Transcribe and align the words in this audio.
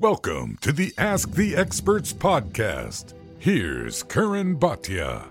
Welcome 0.00 0.58
to 0.60 0.70
the 0.70 0.94
Ask 0.96 1.32
the 1.32 1.56
Experts 1.56 2.12
podcast. 2.12 3.14
Here's 3.40 4.04
Karan 4.04 4.56
Bhatia. 4.56 5.26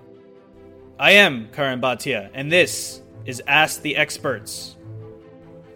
I 1.00 1.12
am 1.12 1.48
Karan 1.54 1.80
Bhatia, 1.80 2.30
and 2.34 2.52
this 2.52 3.02
is 3.26 3.42
Ask 3.48 3.82
the 3.82 3.96
Experts. 3.96 4.76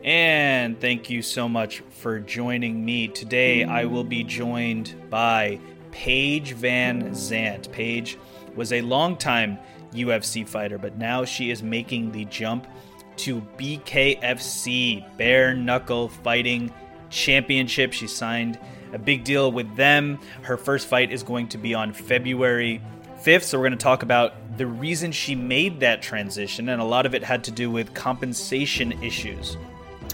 And 0.03 0.77
thank 0.81 1.09
you 1.09 1.21
so 1.21 1.47
much 1.47 1.79
for 1.91 2.19
joining 2.19 2.83
me. 2.83 3.07
Today 3.07 3.63
I 3.63 3.85
will 3.85 4.03
be 4.03 4.25
joined 4.25 4.93
by 5.09 5.57
Paige 5.91 6.57
VanZant. 6.57 7.71
Paige 7.71 8.17
was 8.57 8.73
a 8.73 8.81
longtime 8.81 9.57
UFC 9.93 10.45
fighter, 10.45 10.77
but 10.77 10.97
now 10.97 11.23
she 11.23 11.49
is 11.49 11.63
making 11.63 12.11
the 12.11 12.25
jump 12.25 12.67
to 13.15 13.39
BKFC, 13.57 15.15
Bare 15.15 15.53
Knuckle 15.53 16.09
Fighting 16.09 16.73
Championship. 17.09 17.93
She 17.93 18.07
signed 18.07 18.59
a 18.93 18.99
big 18.99 19.23
deal 19.23 19.51
with 19.51 19.75
them. 19.75 20.19
Her 20.43 20.57
first 20.57 20.87
fight 20.87 21.11
is 21.11 21.23
going 21.23 21.49
to 21.49 21.57
be 21.57 21.73
on 21.73 21.93
February 21.93 22.81
5th, 23.21 23.43
so 23.43 23.57
we're 23.57 23.67
going 23.67 23.77
to 23.77 23.83
talk 23.83 24.03
about 24.03 24.57
the 24.57 24.65
reason 24.65 25.11
she 25.11 25.35
made 25.35 25.79
that 25.79 26.01
transition, 26.01 26.69
and 26.69 26.81
a 26.81 26.85
lot 26.85 27.05
of 27.05 27.15
it 27.15 27.23
had 27.23 27.43
to 27.45 27.51
do 27.51 27.69
with 27.69 27.93
compensation 27.93 28.91
issues. 29.03 29.57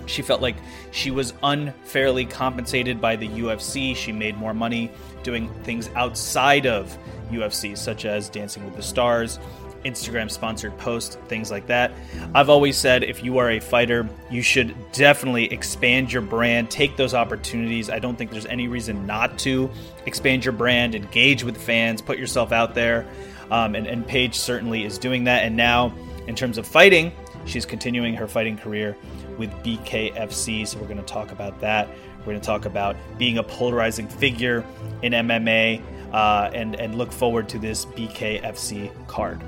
She 0.06 0.22
felt 0.22 0.42
like 0.42 0.56
she 0.92 1.12
was 1.12 1.34
unfairly 1.44 2.26
compensated 2.26 3.02
by 3.02 3.16
the 3.16 3.28
UFC. 3.28 3.96
She 3.96 4.12
made 4.12 4.38
more 4.38 4.54
money 4.54 4.92
doing 5.23 5.50
things 5.64 5.90
outside 5.96 6.66
of 6.66 6.98
UFC, 7.32 7.78
such 7.78 8.06
as 8.06 8.30
Dancing 8.30 8.64
with 8.66 8.76
the 8.76 8.84
Stars, 8.84 9.40
Instagram 9.88 10.30
sponsored 10.30 10.77
posts, 10.77 11.16
things 11.27 11.50
like 11.50 11.66
that. 11.68 11.91
I've 12.36 12.50
always 12.50 12.78
said 12.78 13.04
if 13.04 13.23
you 13.23 13.38
are 13.38 13.52
a 13.52 13.59
fighter, 13.59 14.08
you 14.30 14.41
should 14.41 14.76
definitely 14.91 15.52
expand 15.52 16.12
your 16.12 16.22
brand, 16.22 16.70
take 16.70 16.98
those 16.98 17.14
opportunities. 17.14 17.90
I 17.90 18.00
don't 18.00 18.18
think 18.18 18.31
there's 18.31 18.45
any 18.45 18.68
reason 18.68 19.05
not 19.05 19.38
to 19.40 19.70
expand 20.05 20.45
your 20.45 20.52
brand, 20.52 20.95
engage 20.95 21.44
with 21.44 21.58
fans, 21.58 22.02
put 22.02 22.18
yourself 22.18 22.52
out 22.52 22.75
there. 22.75 23.08
Um, 23.50 23.75
and, 23.75 23.88
and 23.88 24.06
Paige 24.06 24.36
certainly 24.36 24.84
is 24.84 24.97
doing 24.97 25.23
that. 25.23 25.44
And 25.44 25.56
now, 25.56 25.94
in 26.28 26.36
terms 26.36 26.58
of 26.58 26.67
fighting, 26.67 27.12
she's 27.45 27.66
continuing 27.66 28.14
her 28.16 28.28
fighting 28.28 28.58
career 28.58 28.95
with 29.38 29.52
BKFC. 29.64 30.67
So 30.67 30.80
we're 30.80 30.88
going 30.88 30.97
to 30.97 31.03
talk 31.03 31.31
about 31.31 31.59
that. 31.62 31.88
We're 32.19 32.34
going 32.34 32.42
to 32.42 32.45
talk 32.45 32.66
about 32.66 32.97
being 33.17 33.38
a 33.38 33.44
polarizing 33.44 34.08
figure 34.08 34.66
in 35.02 35.14
MMA 35.14 35.81
uh, 36.12 36.50
and, 36.53 36.75
and 36.75 36.95
look 36.95 37.12
forward 37.12 37.47
to 37.50 37.59
this 37.59 37.86
BKFC 37.86 38.92
card. 39.08 39.42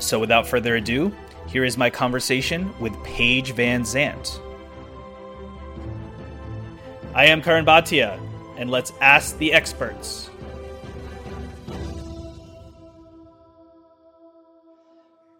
So, 0.00 0.18
without 0.18 0.48
further 0.48 0.76
ado, 0.76 1.14
here 1.46 1.64
is 1.64 1.76
my 1.76 1.90
conversation 1.90 2.72
with 2.80 2.92
Paige 3.04 3.54
VanZant. 3.54 4.40
I 7.14 7.26
am 7.26 7.42
Karan 7.42 7.66
Bhatia, 7.66 8.18
and 8.56 8.70
let's 8.70 8.92
ask 9.00 9.36
the 9.38 9.52
experts. 9.52 10.30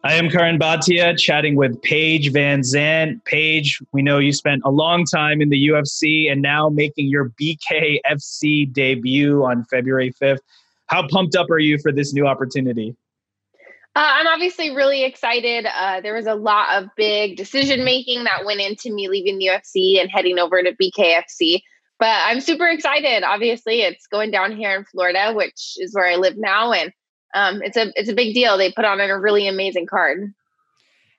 I 0.02 0.14
am 0.14 0.30
Karan 0.30 0.58
Bhatia 0.58 1.18
chatting 1.18 1.56
with 1.56 1.80
Paige 1.82 2.32
VanZant. 2.32 3.24
Paige, 3.24 3.80
we 3.92 4.02
know 4.02 4.18
you 4.18 4.32
spent 4.32 4.62
a 4.64 4.70
long 4.70 5.04
time 5.04 5.40
in 5.40 5.50
the 5.50 5.68
UFC 5.68 6.32
and 6.32 6.42
now 6.42 6.68
making 6.68 7.08
your 7.08 7.30
BKFC 7.40 8.72
debut 8.72 9.44
on 9.44 9.64
February 9.64 10.12
5th. 10.20 10.40
How 10.86 11.06
pumped 11.06 11.36
up 11.36 11.50
are 11.50 11.58
you 11.58 11.78
for 11.78 11.92
this 11.92 12.12
new 12.12 12.26
opportunity? 12.26 12.96
Uh, 13.96 14.06
I'm 14.06 14.28
obviously 14.28 14.74
really 14.74 15.04
excited. 15.04 15.66
Uh, 15.66 16.00
there 16.00 16.14
was 16.14 16.26
a 16.26 16.36
lot 16.36 16.80
of 16.80 16.90
big 16.96 17.36
decision 17.36 17.84
making 17.84 18.22
that 18.24 18.44
went 18.44 18.60
into 18.60 18.92
me 18.92 19.08
leaving 19.08 19.38
the 19.38 19.46
UFC 19.46 20.00
and 20.00 20.08
heading 20.08 20.38
over 20.38 20.62
to 20.62 20.76
BKFC. 20.76 21.62
But 21.98 22.16
I'm 22.24 22.40
super 22.40 22.66
excited. 22.66 23.24
Obviously, 23.24 23.82
it's 23.82 24.06
going 24.06 24.30
down 24.30 24.56
here 24.56 24.74
in 24.76 24.84
Florida, 24.84 25.32
which 25.34 25.74
is 25.76 25.92
where 25.92 26.06
I 26.06 26.16
live 26.16 26.36
now, 26.38 26.72
and 26.72 26.92
um, 27.34 27.62
it's 27.62 27.76
a 27.76 27.92
it's 27.94 28.08
a 28.08 28.14
big 28.14 28.32
deal. 28.32 28.56
They 28.56 28.72
put 28.72 28.84
on 28.84 29.00
a 29.00 29.18
really 29.18 29.46
amazing 29.46 29.86
card. 29.86 30.32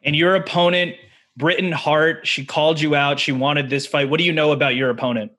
And 0.03 0.15
your 0.15 0.33
opponent, 0.33 0.95
Britain 1.37 1.71
Hart, 1.71 2.25
she 2.25 2.45
called 2.45 2.81
you 2.81 2.95
out. 2.95 3.19
She 3.19 3.31
wanted 3.31 3.69
this 3.69 3.85
fight. 3.85 4.09
What 4.09 4.17
do 4.17 4.23
you 4.23 4.33
know 4.33 4.51
about 4.51 4.75
your 4.75 4.89
opponent? 4.89 5.33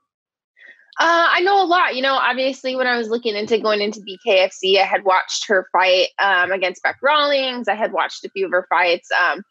Uh, 0.98 1.26
I 1.30 1.41
know 1.41 1.62
a 1.62 1.64
lot. 1.64 1.97
You 1.97 2.03
know, 2.03 2.14
obviously, 2.14 2.76
when 2.76 2.86
I 2.86 2.98
was 2.98 3.08
looking 3.08 3.34
into 3.34 3.58
going 3.58 3.80
into 3.80 4.00
BKFC, 4.00 4.78
I 4.78 4.84
had 4.84 5.04
watched 5.04 5.47
her 5.48 5.66
fight 5.72 6.08
um, 6.19 6.53
against 6.53 6.82
Beck 6.82 6.98
Rawlings. 7.03 7.66
I 7.66 7.75
had 7.75 7.92
watched 7.92 8.25
a 8.25 8.30
few 8.30 8.44
of 8.44 8.53
her 8.53 8.66
fights. 8.69 9.08
Um, 9.10 9.42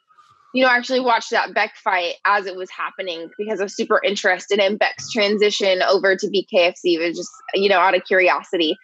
you 0.54 0.64
know, 0.64 0.70
I 0.70 0.76
actually 0.76 1.00
watched 1.00 1.32
that 1.32 1.54
Beck 1.54 1.76
fight 1.76 2.16
as 2.26 2.46
it 2.46 2.56
was 2.56 2.70
happening 2.70 3.30
because 3.38 3.60
I 3.60 3.64
was 3.64 3.76
super 3.76 4.00
interested 4.04 4.60
in 4.60 4.78
Beck's 4.78 5.10
transition 5.12 5.82
over 5.82 6.16
to 6.16 6.28
BKFC. 6.28 6.76
It 6.84 7.08
was 7.08 7.18
just, 7.18 7.32
you 7.56 7.70
know, 7.70 7.80
out 7.80 7.96
of 7.96 8.04
curiosity. 8.04 8.76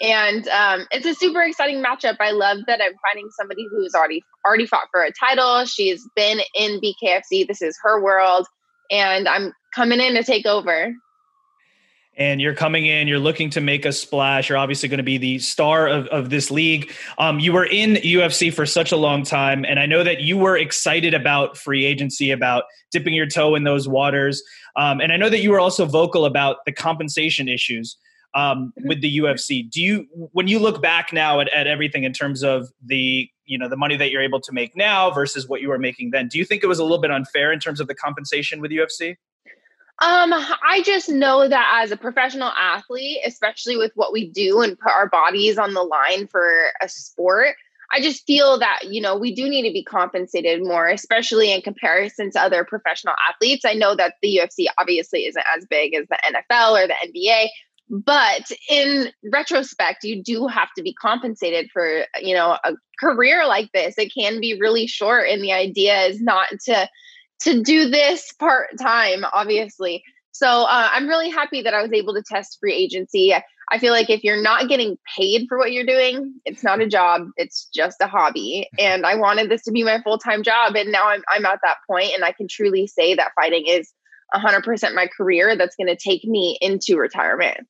And 0.00 0.46
um, 0.48 0.86
it's 0.90 1.06
a 1.06 1.14
super 1.14 1.42
exciting 1.42 1.82
matchup. 1.82 2.16
I 2.20 2.30
love 2.30 2.58
that 2.66 2.80
I'm 2.82 2.92
finding 3.02 3.28
somebody 3.30 3.66
who's 3.70 3.94
already 3.94 4.22
already 4.44 4.66
fought 4.66 4.88
for 4.90 5.02
a 5.02 5.10
title. 5.12 5.64
She's 5.64 6.06
been 6.14 6.40
in 6.54 6.80
BKFC. 6.80 7.46
This 7.46 7.60
is 7.60 7.78
her 7.82 8.02
world, 8.02 8.46
and 8.90 9.26
I'm 9.26 9.52
coming 9.74 10.00
in 10.00 10.14
to 10.14 10.22
take 10.22 10.46
over 10.46 10.92
and 12.16 12.40
you're 12.40 12.54
coming 12.54 12.86
in, 12.86 13.08
you're 13.08 13.18
looking 13.18 13.50
to 13.50 13.60
make 13.60 13.84
a 13.84 13.92
splash. 13.92 14.48
You're 14.48 14.58
obviously 14.58 14.88
going 14.88 14.98
to 14.98 15.04
be 15.04 15.18
the 15.18 15.38
star 15.38 15.86
of, 15.86 16.06
of 16.08 16.30
this 16.30 16.50
league. 16.50 16.92
Um, 17.18 17.38
you 17.38 17.52
were 17.52 17.66
in 17.66 17.94
UFC 17.96 18.52
for 18.52 18.64
such 18.64 18.92
a 18.92 18.96
long 18.96 19.22
time, 19.22 19.64
and 19.64 19.78
I 19.78 19.86
know 19.86 20.02
that 20.02 20.20
you 20.20 20.38
were 20.38 20.56
excited 20.56 21.14
about 21.14 21.56
free 21.56 21.84
agency, 21.84 22.30
about 22.30 22.64
dipping 22.90 23.14
your 23.14 23.26
toe 23.26 23.54
in 23.54 23.64
those 23.64 23.86
waters. 23.86 24.42
Um, 24.76 25.00
and 25.00 25.12
I 25.12 25.16
know 25.16 25.28
that 25.28 25.40
you 25.40 25.50
were 25.50 25.60
also 25.60 25.84
vocal 25.84 26.24
about 26.24 26.58
the 26.64 26.72
compensation 26.72 27.48
issues 27.48 27.96
um, 28.34 28.72
mm-hmm. 28.78 28.88
with 28.88 29.00
the 29.00 29.18
UFC. 29.18 29.68
Do 29.68 29.82
you, 29.82 30.06
when 30.32 30.48
you 30.48 30.58
look 30.58 30.80
back 30.80 31.12
now 31.12 31.40
at, 31.40 31.48
at 31.52 31.66
everything 31.66 32.04
in 32.04 32.12
terms 32.12 32.42
of 32.42 32.68
the 32.84 33.28
you 33.48 33.56
know 33.56 33.68
the 33.68 33.76
money 33.76 33.96
that 33.96 34.10
you're 34.10 34.22
able 34.22 34.40
to 34.40 34.52
make 34.52 34.76
now 34.76 35.08
versus 35.12 35.46
what 35.46 35.60
you 35.60 35.68
were 35.68 35.78
making 35.78 36.10
then, 36.10 36.26
do 36.28 36.36
you 36.36 36.44
think 36.44 36.64
it 36.64 36.66
was 36.66 36.80
a 36.80 36.82
little 36.82 37.00
bit 37.00 37.12
unfair 37.12 37.52
in 37.52 37.60
terms 37.60 37.78
of 37.78 37.86
the 37.86 37.94
compensation 37.94 38.60
with 38.60 38.72
UFC? 38.72 39.16
Um, 39.98 40.32
I 40.32 40.82
just 40.84 41.08
know 41.08 41.48
that 41.48 41.80
as 41.82 41.90
a 41.90 41.96
professional 41.96 42.50
athlete, 42.50 43.20
especially 43.24 43.78
with 43.78 43.92
what 43.94 44.12
we 44.12 44.28
do 44.28 44.60
and 44.60 44.78
put 44.78 44.92
our 44.92 45.08
bodies 45.08 45.56
on 45.56 45.72
the 45.72 45.82
line 45.82 46.26
for 46.26 46.46
a 46.82 46.88
sport, 46.88 47.56
I 47.92 48.00
just 48.00 48.26
feel 48.26 48.58
that, 48.58 48.80
you 48.90 49.00
know, 49.00 49.16
we 49.16 49.34
do 49.34 49.48
need 49.48 49.66
to 49.66 49.72
be 49.72 49.84
compensated 49.84 50.62
more, 50.62 50.88
especially 50.88 51.52
in 51.52 51.62
comparison 51.62 52.30
to 52.32 52.40
other 52.40 52.64
professional 52.64 53.14
athletes. 53.28 53.64
I 53.64 53.74
know 53.74 53.94
that 53.94 54.14
the 54.20 54.36
UFC 54.36 54.66
obviously 54.76 55.24
isn't 55.26 55.44
as 55.56 55.64
big 55.64 55.94
as 55.94 56.06
the 56.08 56.18
NFL 56.26 56.84
or 56.84 56.86
the 56.88 56.94
NBA, 57.08 57.48
but 57.88 58.50
in 58.68 59.12
retrospect, 59.32 60.04
you 60.04 60.22
do 60.22 60.46
have 60.46 60.68
to 60.76 60.82
be 60.82 60.92
compensated 60.94 61.70
for, 61.72 62.04
you 62.20 62.34
know, 62.34 62.58
a 62.64 62.74
career 63.00 63.46
like 63.46 63.70
this. 63.72 63.96
It 63.96 64.12
can 64.12 64.40
be 64.40 64.58
really 64.60 64.86
short, 64.86 65.28
and 65.28 65.42
the 65.42 65.52
idea 65.52 66.06
is 66.06 66.20
not 66.20 66.48
to 66.64 66.88
to 67.40 67.62
do 67.62 67.88
this 67.88 68.32
part 68.32 68.78
time, 68.78 69.24
obviously. 69.32 70.02
So 70.32 70.64
uh, 70.64 70.90
I'm 70.92 71.08
really 71.08 71.30
happy 71.30 71.62
that 71.62 71.74
I 71.74 71.82
was 71.82 71.92
able 71.92 72.14
to 72.14 72.22
test 72.22 72.58
free 72.60 72.74
agency. 72.74 73.34
I 73.70 73.78
feel 73.78 73.92
like 73.92 74.10
if 74.10 74.22
you're 74.22 74.40
not 74.40 74.68
getting 74.68 74.98
paid 75.16 75.46
for 75.48 75.58
what 75.58 75.72
you're 75.72 75.86
doing, 75.86 76.34
it's 76.44 76.62
not 76.62 76.80
a 76.80 76.86
job, 76.86 77.28
it's 77.36 77.68
just 77.74 77.96
a 78.00 78.06
hobby. 78.06 78.68
And 78.78 79.06
I 79.06 79.16
wanted 79.16 79.50
this 79.50 79.62
to 79.64 79.72
be 79.72 79.82
my 79.82 80.00
full 80.02 80.18
time 80.18 80.42
job. 80.42 80.76
And 80.76 80.92
now 80.92 81.08
I'm, 81.08 81.22
I'm 81.30 81.46
at 81.46 81.60
that 81.62 81.78
point, 81.88 82.12
and 82.14 82.24
I 82.24 82.32
can 82.32 82.48
truly 82.48 82.86
say 82.86 83.14
that 83.14 83.32
fighting 83.34 83.66
is 83.66 83.92
100% 84.34 84.94
my 84.94 85.06
career 85.06 85.56
that's 85.56 85.76
going 85.76 85.88
to 85.88 85.96
take 85.96 86.24
me 86.24 86.58
into 86.60 86.96
retirement. 86.96 87.66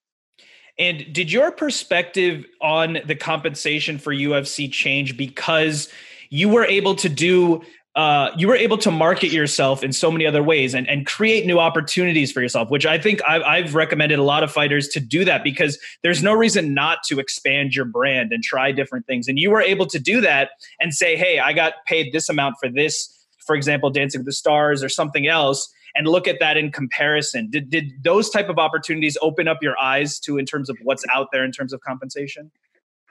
And 0.79 1.07
did 1.13 1.33
your 1.33 1.53
perspective 1.53 2.45
on 2.61 2.99
the 3.07 3.15
compensation 3.15 3.99
for 3.99 4.13
UFC 4.13 4.71
change 4.71 5.17
because 5.17 5.89
you 6.29 6.49
were 6.49 6.67
able 6.67 6.95
to 6.97 7.09
do 7.09 7.63
uh, 7.97 8.31
you 8.37 8.47
were 8.47 8.55
able 8.55 8.77
to 8.77 8.91
market 8.91 9.33
yourself 9.33 9.83
in 9.83 9.91
so 9.91 10.11
many 10.11 10.27
other 10.27 10.43
ways 10.43 10.75
and, 10.75 10.87
and 10.87 11.07
create 11.07 11.47
new 11.47 11.59
opportunities 11.59 12.31
for 12.31 12.43
yourself, 12.43 12.69
which 12.69 12.85
I 12.85 12.99
think 12.99 13.23
I've, 13.27 13.43
I've, 13.43 13.75
recommended 13.75 14.19
a 14.19 14.23
lot 14.23 14.43
of 14.43 14.53
fighters 14.53 14.89
to 14.89 15.01
do 15.01 15.25
that 15.25 15.43
because 15.43 15.79
there's 16.03 16.23
no 16.23 16.35
reason 16.35 16.75
not 16.75 16.99
to 17.09 17.19
expand 17.19 17.75
your 17.75 17.87
brand 17.87 18.33
and 18.33 18.45
try 18.45 18.71
different 18.71 19.07
things. 19.07 19.29
And 19.29 19.39
you 19.39 19.51
were 19.51 19.63
able 19.63 19.87
to 19.87 19.99
do 19.99 20.21
that 20.21 20.51
and 20.79 20.93
say, 20.93 21.17
hey, 21.17 21.39
I 21.39 21.55
got 21.55 21.73
paid 21.87 22.13
this 22.13 22.29
amount 22.29 22.57
for 22.61 22.69
this, 22.69 23.27
for 23.47 23.57
example, 23.57 23.89
Dancing 23.89 24.21
with 24.21 24.27
the 24.27 24.33
Stars 24.33 24.83
or 24.83 24.91
something 24.91 25.27
else, 25.27 25.73
and 25.95 26.07
look 26.07 26.29
at 26.29 26.39
that 26.39 26.59
in 26.59 26.71
comparison. 26.71 27.49
Did, 27.51 27.71
did 27.71 27.93
those 28.05 28.29
type 28.29 28.51
of 28.51 28.59
opportunities 28.59 29.17
open 29.23 29.49
up 29.49 29.63
your 29.63 29.79
eyes 29.79 30.21
to 30.21 30.37
in 30.37 30.45
terms 30.45 30.69
of 30.69 30.77
what's 30.83 31.05
out 31.15 31.29
there 31.33 31.45
in 31.45 31.53
terms 31.53 31.73
of 31.73 31.81
compensation? 31.81 32.51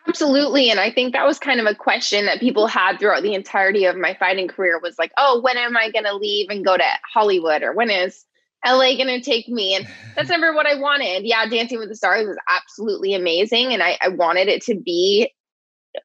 Absolutely. 0.08 0.70
And 0.70 0.80
I 0.80 0.92
think 0.92 1.14
that 1.14 1.26
was 1.26 1.40
kind 1.40 1.60
of 1.60 1.66
a 1.66 1.74
question 1.74 2.26
that 2.26 2.40
people 2.40 2.68
had 2.68 3.00
throughout 3.00 3.24
the 3.24 3.34
entirety 3.34 3.86
of 3.86 3.98
my 3.98 4.14
fighting 4.14 4.48
career 4.48 4.80
was 4.80 5.00
like, 5.00 5.12
oh, 5.18 5.42
when 5.42 5.58
am 5.58 5.76
I 5.76 5.90
going 5.90 6.06
to 6.06 6.16
leave 6.16 6.50
and 6.50 6.64
go 6.64 6.78
to 6.78 6.84
Hollywood? 7.12 7.64
Or 7.64 7.74
when 7.74 7.90
is 7.90 8.24
LA 8.64 8.96
going 8.96 9.08
to 9.08 9.22
take 9.22 9.48
me? 9.48 9.76
And 9.76 9.88
that's 10.16 10.30
never 10.36 10.54
what 10.54 10.68
I 10.68 10.80
wanted. 10.80 11.26
Yeah, 11.26 11.48
Dancing 11.48 11.80
with 11.80 11.90
the 11.90 11.96
Stars 11.96 12.28
was 12.28 12.38
absolutely 12.48 13.16
amazing. 13.16 13.74
And 13.74 13.82
I, 13.82 13.98
I 14.02 14.10
wanted 14.10 14.48
it 14.48 14.62
to 14.64 14.76
be 14.76 15.32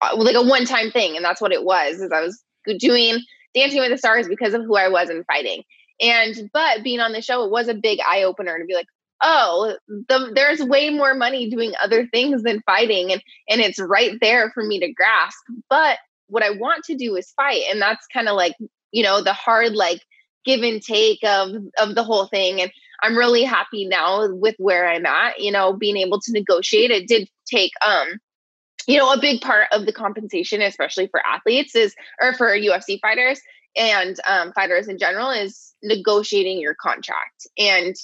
uh, 0.01 0.17
like 0.17 0.37
a 0.37 0.43
one 0.43 0.65
time 0.65 0.91
thing. 0.91 1.17
And 1.17 1.25
that's 1.25 1.41
what 1.41 1.53
it 1.53 1.65
was, 1.65 2.01
is 2.01 2.11
I 2.11 2.23
was 2.23 2.43
doing 2.79 3.19
Dancing 3.55 3.81
with 3.81 3.91
the 3.91 3.99
Stars 3.99 4.29
because 4.29 4.55
of 4.55 4.63
who 4.63 4.77
I 4.77 4.89
was 4.89 5.11
in 5.11 5.25
fighting. 5.25 5.63
And, 6.01 6.51
but 6.55 6.83
being 6.83 7.01
on 7.01 7.13
the 7.13 7.21
show, 7.21 7.45
it 7.45 7.51
was 7.51 7.69
a 7.69 7.75
big 7.75 7.99
eye 8.01 8.23
opener 8.23 8.59
to 8.59 8.65
be 8.65 8.75
like, 8.75 8.87
oh, 9.23 9.77
the, 9.89 10.33
there's 10.35 10.63
way 10.63 10.91
more 10.91 11.15
money 11.15 11.51
doing 11.51 11.73
other 11.83 12.07
things 12.07 12.43
than 12.43 12.63
fighting, 12.63 13.13
and 13.13 13.23
and 13.49 13.61
it's 13.61 13.79
right 13.79 14.19
there 14.21 14.51
for 14.53 14.65
me 14.65 14.81
to 14.81 14.93
grasp. 14.93 15.39
But 15.69 15.99
what 16.29 16.43
I 16.43 16.51
want 16.51 16.85
to 16.85 16.97
do 16.97 17.17
is 17.17 17.33
fight, 17.33 17.63
and 17.71 17.81
that's 17.81 18.07
kind 18.13 18.29
of 18.29 18.37
like 18.37 18.55
you 18.93 19.03
know 19.03 19.23
the 19.23 19.33
hard 19.33 19.75
like 19.75 20.01
give 20.45 20.63
and 20.63 20.83
take 20.83 21.23
of 21.25 21.51
of 21.79 21.95
the 21.95 22.03
whole 22.03 22.27
thing 22.27 22.63
and 22.63 22.73
i'm 23.03 23.15
really 23.15 23.45
happy 23.45 23.87
now 23.87 24.27
with 24.33 24.55
where 24.57 24.89
i'm 24.89 25.05
at 25.05 25.39
you 25.39 25.53
know 25.53 25.75
being 25.75 25.99
able 25.99 26.19
to 26.19 26.33
negotiate 26.33 26.91
it 26.91 27.07
did 27.07 27.29
take 27.47 27.73
um 27.87 28.19
you 28.87 28.99
know, 28.99 29.13
a 29.13 29.21
big 29.21 29.41
part 29.41 29.69
of 29.73 29.87
the 29.87 29.93
compensation, 29.93 30.63
especially 30.63 31.07
for 31.09 31.25
athletes, 31.25 31.75
is 31.75 31.95
or 32.21 32.35
for 32.35 32.49
UFC 32.49 33.01
fighters 33.01 33.41
and 33.77 34.19
um, 34.27 34.53
fighters 34.53 34.89
in 34.89 34.99
general, 34.99 35.31
is 35.31 35.75
negotiating 35.83 36.59
your 36.61 36.75
contract. 36.75 37.47
And 37.59 37.95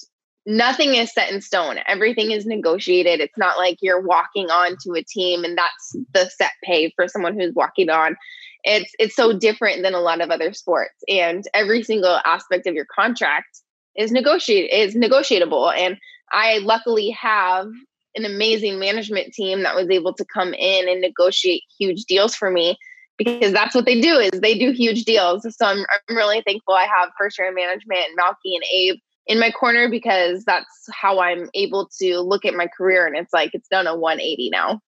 nothing 0.46 0.94
is 0.94 1.12
set 1.12 1.30
in 1.30 1.40
stone. 1.40 1.78
Everything 1.86 2.30
is 2.30 2.46
negotiated. 2.46 3.20
It's 3.20 3.36
not 3.36 3.58
like 3.58 3.78
you're 3.82 4.00
walking 4.00 4.48
on 4.48 4.76
to 4.82 4.94
a 4.94 5.02
team 5.02 5.44
and 5.44 5.58
that's 5.58 5.96
the 6.14 6.30
set 6.30 6.52
pay 6.62 6.92
for 6.94 7.08
someone 7.08 7.38
who's 7.38 7.54
walking 7.54 7.90
on. 7.90 8.16
It's 8.62 8.92
it's 8.98 9.16
so 9.16 9.36
different 9.36 9.82
than 9.82 9.94
a 9.94 10.00
lot 10.00 10.20
of 10.20 10.30
other 10.30 10.52
sports. 10.52 10.94
And 11.08 11.44
every 11.52 11.82
single 11.82 12.20
aspect 12.24 12.66
of 12.66 12.74
your 12.74 12.86
contract 12.86 13.60
is 13.96 14.12
negotiate 14.12 14.70
is 14.70 14.94
negotiable. 14.94 15.70
And 15.70 15.96
I 16.32 16.58
luckily 16.58 17.10
have 17.10 17.66
an 18.14 18.24
amazing 18.24 18.78
management 18.78 19.34
team 19.34 19.62
that 19.62 19.74
was 19.74 19.90
able 19.90 20.14
to 20.14 20.24
come 20.32 20.54
in 20.54 20.88
and 20.88 21.00
negotiate 21.00 21.62
huge 21.78 22.04
deals 22.04 22.34
for 22.34 22.50
me 22.50 22.78
because 23.18 23.52
that's 23.52 23.74
what 23.74 23.86
they 23.86 24.00
do 24.00 24.16
is 24.18 24.40
they 24.40 24.58
do 24.58 24.72
huge 24.72 25.04
deals. 25.04 25.42
So 25.42 25.66
I'm, 25.66 25.78
I'm 25.78 26.16
really 26.16 26.42
thankful 26.46 26.74
I 26.74 26.86
have 26.98 27.10
first 27.18 27.38
year 27.38 27.52
management 27.52 28.00
and 28.08 28.18
Malki 28.18 28.54
and 28.54 28.64
Abe 28.72 28.96
in 29.26 29.40
my 29.40 29.50
corner 29.50 29.88
because 29.88 30.44
that's 30.44 30.88
how 30.92 31.20
I'm 31.20 31.50
able 31.54 31.88
to 31.98 32.20
look 32.20 32.44
at 32.44 32.54
my 32.54 32.68
career 32.68 33.06
and 33.06 33.16
it's 33.16 33.32
like 33.32 33.50
it's 33.54 33.68
done 33.68 33.86
a 33.86 33.96
180 33.96 34.50
now. 34.50 34.80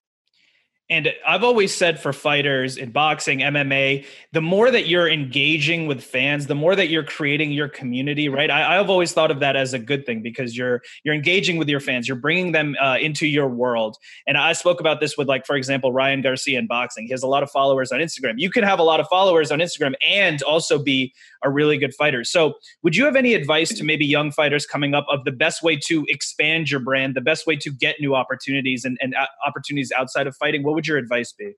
And 0.91 1.13
I've 1.27 1.45
always 1.45 1.75
said 1.75 2.01
for 2.01 2.15
fighters 2.15 2.79
in 2.79 2.93
boxing, 2.93 3.41
MMA, 3.41 4.07
the 4.33 4.41
more 4.41 4.71
that 4.71 4.89
you're 4.89 5.07
engaging 5.07 5.87
with 5.87 6.03
fans, 6.03 6.47
the 6.47 6.55
more 6.55 6.75
that 6.75 6.89
you're 6.89 7.05
creating 7.05 7.53
your 7.53 7.69
community, 7.69 8.31
right? 8.31 8.51
I, 8.51 8.77
have 8.77 8.89
always 8.89 9.13
thought 9.13 9.31
of 9.31 9.41
that 9.41 9.55
as 9.55 9.75
a 9.75 9.79
good 9.79 10.07
thing 10.07 10.23
because 10.23 10.57
you're 10.57 10.81
you're 11.05 11.15
engaging 11.15 11.59
with 11.59 11.69
your 11.69 11.81
fans, 11.81 12.09
you're 12.09 12.17
bringing 12.17 12.53
them 12.53 12.75
uh, 12.81 12.97
into 12.99 13.27
your 13.27 13.49
world. 13.49 13.99
And 14.27 14.39
I 14.39 14.55
spoke 14.55 14.81
about 14.81 15.01
this 15.01 15.19
with, 15.19 15.29
like, 15.29 15.45
for 15.45 15.57
example, 15.57 15.93
Ryan 15.93 16.23
Garcia 16.23 16.59
in 16.59 16.67
boxing. 16.67 17.05
He 17.05 17.11
has 17.11 17.23
a 17.23 17.27
lot 17.27 17.43
of 17.43 17.51
followers 17.51 17.93
on 17.93 18.01
Instagram. 18.01 18.35
You 18.39 18.51
can 18.51 18.65
have 18.65 18.79
a 18.79 18.83
lot 18.83 18.99
of 18.99 19.07
followers 19.09 19.51
on 19.51 19.59
Instagram 19.59 19.93
and 20.03 20.41
also 20.43 20.83
be 20.83 21.13
a 21.45 21.51
really 21.51 21.77
good 21.77 21.95
fighter. 21.95 22.25
So, 22.25 22.55
would 22.83 22.97
you 22.97 23.05
have 23.05 23.15
any 23.15 23.35
advice 23.35 23.69
to 23.75 23.85
maybe 23.85 24.07
young 24.07 24.31
fighters 24.31 24.65
coming 24.65 24.95
up 24.95 25.05
of 25.11 25.25
the 25.25 25.33
best 25.33 25.63
way 25.63 25.77
to 25.85 26.07
expand 26.09 26.71
your 26.71 26.81
brand, 26.81 27.15
the 27.15 27.21
best 27.21 27.47
way 27.47 27.57
to 27.57 27.71
get 27.71 27.97
new 28.01 28.15
opportunities 28.15 28.87
and, 28.87 28.97
and 29.03 29.15
uh, 29.15 29.27
opportunities 29.47 29.93
outside 29.97 30.27
of 30.27 30.35
fighting? 30.35 30.63
What 30.63 30.78
would 30.79 30.87
your 30.87 30.97
advice 30.97 31.33
be? 31.33 31.55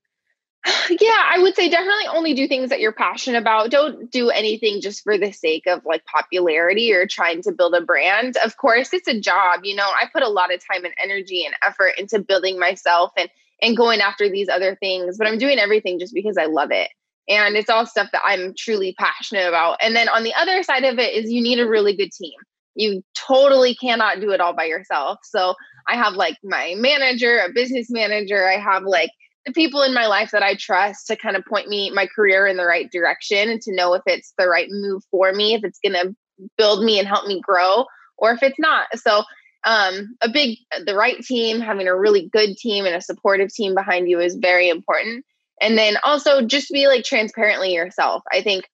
Yeah, 0.88 1.22
I 1.31 1.38
would 1.40 1.55
say 1.55 1.69
definitely 1.69 2.06
only 2.08 2.32
do 2.32 2.49
things 2.49 2.70
that 2.70 2.81
you're 2.81 2.93
passionate 2.93 3.38
about. 3.38 3.70
Don't 3.70 4.11
do 4.11 4.31
anything 4.31 4.81
just 4.81 5.02
for 5.02 5.19
the 5.19 5.31
sake 5.31 5.67
of 5.67 5.84
like 5.84 6.06
popularity 6.06 6.93
or 6.94 7.06
trying 7.06 7.43
to 7.43 7.52
build 7.52 7.75
a 7.75 7.82
brand. 7.82 8.38
Of 8.43 8.56
course, 8.56 8.94
it's 8.94 9.08
a 9.08 9.20
job. 9.20 9.61
You 9.62 9.76
know, 9.76 9.84
I 9.84 10.06
put 10.11 10.22
a 10.22 10.28
lot 10.28 10.52
of 10.52 10.61
time 10.67 10.87
and 10.87 10.94
energy 11.02 11.44
and 11.44 11.55
effort 11.62 11.93
into 11.99 12.19
building 12.19 12.58
myself 12.58 13.12
and 13.19 13.28
and 13.61 13.76
going 13.76 14.00
after 14.00 14.31
these 14.31 14.49
other 14.49 14.75
things, 14.75 15.19
but 15.19 15.26
I'm 15.26 15.37
doing 15.37 15.58
everything 15.58 15.99
just 15.99 16.14
because 16.14 16.38
I 16.38 16.46
love 16.46 16.70
it. 16.70 16.88
And 17.28 17.56
it's 17.56 17.69
all 17.69 17.84
stuff 17.84 18.08
that 18.12 18.22
I'm 18.25 18.55
truly 18.56 18.94
passionate 18.99 19.46
about. 19.46 19.76
And 19.82 19.94
then 19.94 20.08
on 20.08 20.22
the 20.22 20.34
other 20.34 20.62
side 20.62 20.84
of 20.84 20.99
it 20.99 21.12
is 21.12 21.31
you 21.31 21.43
need 21.43 21.61
a 21.61 21.69
really 21.69 21.94
good 21.94 22.11
team. 22.11 22.32
You 22.75 23.02
totally 23.14 23.75
cannot 23.75 24.20
do 24.20 24.31
it 24.31 24.40
all 24.40 24.55
by 24.55 24.64
yourself. 24.64 25.19
So 25.25 25.55
I 25.88 25.97
have 25.97 26.15
like 26.15 26.37
my 26.43 26.75
manager, 26.77 27.38
a 27.38 27.53
business 27.53 27.88
manager, 27.91 28.47
I 28.47 28.59
have 28.59 28.85
like 28.85 29.11
the 29.47 29.53
people 29.53 29.82
in 29.82 29.94
my 29.94 30.06
life 30.06 30.31
that 30.32 30.43
I 30.43 30.55
trust 30.55 31.06
to 31.06 31.17
kind 31.17 31.37
of 31.37 31.44
point 31.44 31.69
me 31.69 31.91
my 31.91 32.06
career 32.06 32.47
in 32.47 32.56
the 32.56 32.65
right 32.65 32.91
direction 32.91 33.49
and 33.49 33.61
to 33.62 33.75
know 33.75 33.94
if 33.94 34.03
it's 34.06 34.32
the 34.37 34.49
right 34.49 34.69
move 34.71 35.03
for 35.11 35.32
me, 35.32 35.55
if 35.55 35.65
it's 35.65 35.81
going 35.85 35.94
to 35.94 36.15
build 36.56 36.85
me 36.85 36.99
and 36.99 37.09
help 37.09 37.27
me 37.27 37.41
grow, 37.41 37.87
or 38.19 38.32
if 38.32 38.43
it's 38.43 38.59
not. 38.59 38.87
So, 38.97 39.25
um, 39.65 40.17
a 40.23 40.29
big, 40.31 40.59
the 40.87 40.94
right 40.94 41.21
team, 41.21 41.61
having 41.61 41.87
a 41.87 41.97
really 41.97 42.29
good 42.32 42.56
team 42.56 42.87
and 42.87 42.94
a 42.94 43.00
supportive 43.00 43.53
team 43.53 43.75
behind 43.75 44.09
you 44.09 44.19
is 44.19 44.37
very 44.37 44.69
important. 44.69 45.25
And 45.61 45.77
then 45.77 45.99
also 46.03 46.41
just 46.41 46.71
be 46.71 46.88
like 46.88 47.05
transparently 47.05 47.75
yourself. 47.75 48.23
I 48.32 48.41
think 48.41 48.65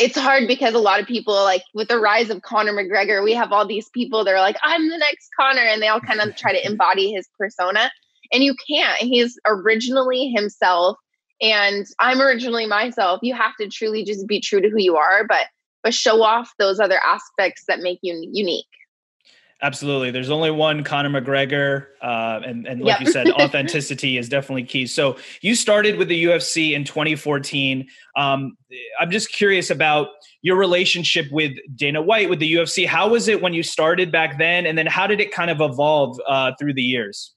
it's 0.00 0.18
hard 0.18 0.48
because 0.48 0.74
a 0.74 0.78
lot 0.78 0.98
of 0.98 1.06
people 1.06 1.34
like 1.34 1.62
with 1.74 1.88
the 1.88 1.98
rise 1.98 2.30
of 2.30 2.42
Conor 2.42 2.72
McGregor, 2.72 3.22
we 3.22 3.34
have 3.34 3.52
all 3.52 3.66
these 3.66 3.88
people 3.90 4.24
that 4.24 4.34
are 4.34 4.40
like, 4.40 4.56
I'm 4.62 4.88
the 4.88 4.96
next 4.96 5.28
Conor, 5.38 5.60
and 5.60 5.82
they 5.82 5.88
all 5.88 6.00
kind 6.00 6.20
of 6.20 6.34
try 6.36 6.52
to 6.52 6.66
embody 6.70 7.12
his 7.12 7.28
persona 7.38 7.90
and 8.32 8.42
you 8.42 8.54
can't. 8.68 8.98
He's 8.98 9.38
originally 9.46 10.28
himself 10.28 10.96
and 11.42 11.86
i'm 11.98 12.20
originally 12.20 12.66
myself. 12.66 13.20
You 13.22 13.34
have 13.34 13.56
to 13.60 13.68
truly 13.68 14.04
just 14.04 14.26
be 14.26 14.40
true 14.40 14.60
to 14.60 14.68
who 14.68 14.80
you 14.80 14.96
are 14.96 15.26
but 15.26 15.46
but 15.82 15.94
show 15.94 16.22
off 16.22 16.52
those 16.58 16.80
other 16.80 16.98
aspects 17.04 17.64
that 17.68 17.80
make 17.80 17.98
you 18.02 18.28
unique 18.32 18.66
Absolutely. 19.62 20.10
There's 20.10 20.30
only 20.30 20.50
one 20.50 20.82
Conor 20.84 21.20
McGregor. 21.20 21.86
Uh, 22.00 22.40
and, 22.46 22.66
and 22.66 22.80
like 22.80 22.98
yep. 22.98 23.06
you 23.06 23.12
said, 23.12 23.28
authenticity 23.40 24.16
is 24.16 24.28
definitely 24.28 24.64
key. 24.64 24.86
So 24.86 25.18
you 25.42 25.54
started 25.54 25.96
with 25.96 26.08
the 26.08 26.24
UFC 26.24 26.72
in 26.72 26.84
2014. 26.84 27.86
Um, 28.16 28.56
I'm 28.98 29.10
just 29.10 29.32
curious 29.32 29.68
about 29.68 30.08
your 30.42 30.56
relationship 30.56 31.26
with 31.30 31.52
Dana 31.74 32.00
White, 32.00 32.30
with 32.30 32.38
the 32.38 32.50
UFC. 32.54 32.86
How 32.86 33.08
was 33.08 33.28
it 33.28 33.42
when 33.42 33.52
you 33.52 33.62
started 33.62 34.10
back 34.10 34.38
then? 34.38 34.64
And 34.64 34.78
then 34.78 34.86
how 34.86 35.06
did 35.06 35.20
it 35.20 35.30
kind 35.30 35.50
of 35.50 35.60
evolve 35.60 36.18
uh, 36.26 36.52
through 36.58 36.74
the 36.74 36.82
years? 36.82 37.34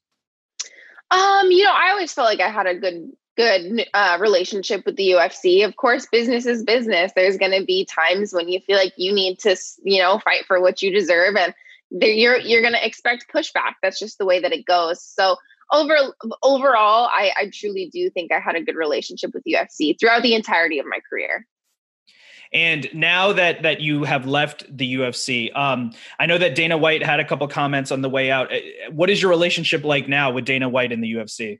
Um, 1.12 1.52
you 1.52 1.66
know, 1.66 1.74
I 1.74 1.90
always 1.92 2.14
felt 2.14 2.25
like 2.25 2.40
I 2.40 2.50
had 2.50 2.66
a 2.66 2.75
good 2.75 3.12
good 3.36 3.88
uh, 3.96 4.18
relationship 4.22 4.86
with 4.86 4.96
the 4.96 5.10
UFC. 5.10 5.66
Of 5.66 5.75
course, 5.75 6.06
business 6.12 6.46
is 6.46 6.64
business. 6.64 7.12
There's 7.16 7.38
going 7.38 7.60
to 7.60 7.66
be 7.66 7.86
times 7.86 8.31
when 8.31 8.48
you 8.48 8.60
feel 8.60 8.78
like 8.78 8.94
you 8.96 9.12
need 9.12 9.40
to, 9.40 9.56
you 9.84 10.02
know, 10.02 10.20
fight 10.20 10.46
for 10.48 10.62
what 10.62 10.81
you 10.81 10.92
deserve, 10.92 11.36
and 11.36 11.54
you're 12.01 12.38
you're 12.38 12.62
going 12.62 12.74
to 12.74 12.86
expect 12.86 13.31
pushback. 13.34 13.74
That's 13.81 14.00
just 14.00 14.18
the 14.18 14.25
way 14.25 14.40
that 14.40 14.51
it 14.51 14.66
goes. 14.66 15.04
So 15.04 15.38
over 15.72 15.95
overall, 16.42 17.10
I, 17.12 17.31
I 17.38 17.51
truly 17.54 17.90
do 17.92 18.10
think 18.10 18.31
I 18.31 18.40
had 18.40 18.56
a 18.56 18.62
good 18.62 18.75
relationship 18.75 19.34
with 19.34 19.44
UFC 19.44 20.00
throughout 20.00 20.24
the 20.24 20.36
entirety 20.36 20.80
of 20.80 20.86
my 20.86 21.00
career. 21.10 21.48
And 22.54 22.88
now 22.94 23.34
that 23.34 23.63
that 23.63 23.81
you 23.81 24.04
have 24.04 24.28
left 24.28 24.66
the 24.75 24.95
UFC, 24.95 25.56
um, 25.57 25.94
I 26.19 26.28
know 26.28 26.38
that 26.38 26.56
Dana 26.56 26.78
White 26.78 27.04
had 27.04 27.19
a 27.19 27.25
couple 27.25 27.48
comments 27.48 27.92
on 27.92 28.01
the 28.01 28.10
way 28.10 28.30
out. 28.30 28.54
Uh, 28.54 28.60
what 28.92 29.10
is 29.10 29.22
your 29.22 29.31
relationship 29.31 29.84
like 29.84 30.07
now 30.07 30.31
with 30.31 30.46
Dana 30.46 30.69
White 30.69 30.92
in 30.92 31.01
the 31.01 31.13
UFC? 31.13 31.60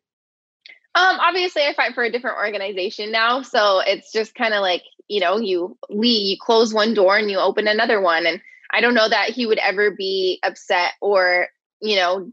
Um, 0.96 1.20
obviously, 1.20 1.64
I 1.64 1.74
fight 1.74 1.96
for 1.96 2.04
a 2.04 2.12
different 2.12 2.38
organization 2.38 3.12
now, 3.12 3.42
so 3.42 3.80
it's 3.80 4.12
just 4.12 4.36
kind 4.36 4.54
of 4.54 4.62
like 4.62 4.84
you 5.08 5.20
know, 5.20 5.38
you 5.38 5.78
leave, 5.90 6.28
you 6.28 6.38
close 6.40 6.74
one 6.74 6.94
door 6.94 7.18
and 7.18 7.30
you 7.30 7.38
open 7.38 7.68
another 7.68 8.00
one, 8.00 8.26
and 8.26 8.40
I 8.74 8.82
don't 8.82 8.96
know 8.96 9.08
that 9.08 9.30
he 9.30 9.46
would 9.46 9.60
ever 9.60 9.92
be 9.92 10.40
upset 10.44 10.94
or 11.02 11.48
you 11.82 11.96
know 11.96 12.32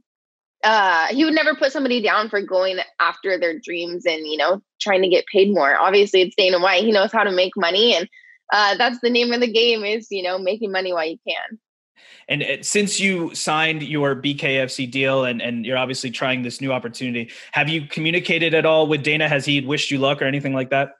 uh, 0.62 1.06
he 1.06 1.24
would 1.24 1.34
never 1.34 1.54
put 1.54 1.72
somebody 1.72 2.02
down 2.02 2.28
for 2.28 2.42
going 2.42 2.78
after 3.00 3.38
their 3.38 3.58
dreams 3.58 4.04
and 4.06 4.26
you 4.26 4.36
know 4.36 4.62
trying 4.80 5.02
to 5.02 5.08
get 5.08 5.24
paid 5.32 5.52
more. 5.52 5.76
Obviously, 5.76 6.22
it's 6.22 6.36
Dana 6.36 6.58
White. 6.58 6.84
He 6.84 6.92
knows 6.92 7.12
how 7.12 7.24
to 7.24 7.32
make 7.32 7.52
money, 7.56 7.94
and 7.94 8.08
uh, 8.52 8.76
that's 8.76 9.00
the 9.00 9.10
name 9.10 9.32
of 9.32 9.40
the 9.40 9.50
game 9.50 9.84
is 9.84 10.08
you 10.10 10.22
know 10.22 10.38
making 10.38 10.72
money 10.72 10.92
while 10.92 11.06
you 11.06 11.18
can 11.26 11.58
and 12.28 12.42
uh, 12.42 12.62
since 12.62 12.98
you 12.98 13.34
signed 13.34 13.82
your 13.82 14.14
bkfc 14.14 14.90
deal 14.90 15.24
and, 15.24 15.40
and 15.40 15.64
you're 15.64 15.78
obviously 15.78 16.10
trying 16.10 16.42
this 16.42 16.60
new 16.60 16.72
opportunity 16.72 17.30
have 17.52 17.68
you 17.68 17.86
communicated 17.86 18.54
at 18.54 18.66
all 18.66 18.86
with 18.86 19.02
dana 19.02 19.28
has 19.28 19.44
he 19.44 19.60
wished 19.60 19.90
you 19.90 19.98
luck 19.98 20.20
or 20.20 20.24
anything 20.24 20.54
like 20.54 20.70
that 20.70 20.92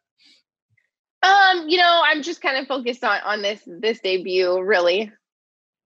um 1.23 1.69
you 1.69 1.79
know 1.79 2.03
i'm 2.05 2.23
just 2.23 2.41
kind 2.41 2.57
of 2.57 2.67
focused 2.67 3.05
on 3.05 3.21
on 3.25 3.43
this 3.43 3.63
this 3.67 4.01
debut 4.01 4.61
really 4.63 5.11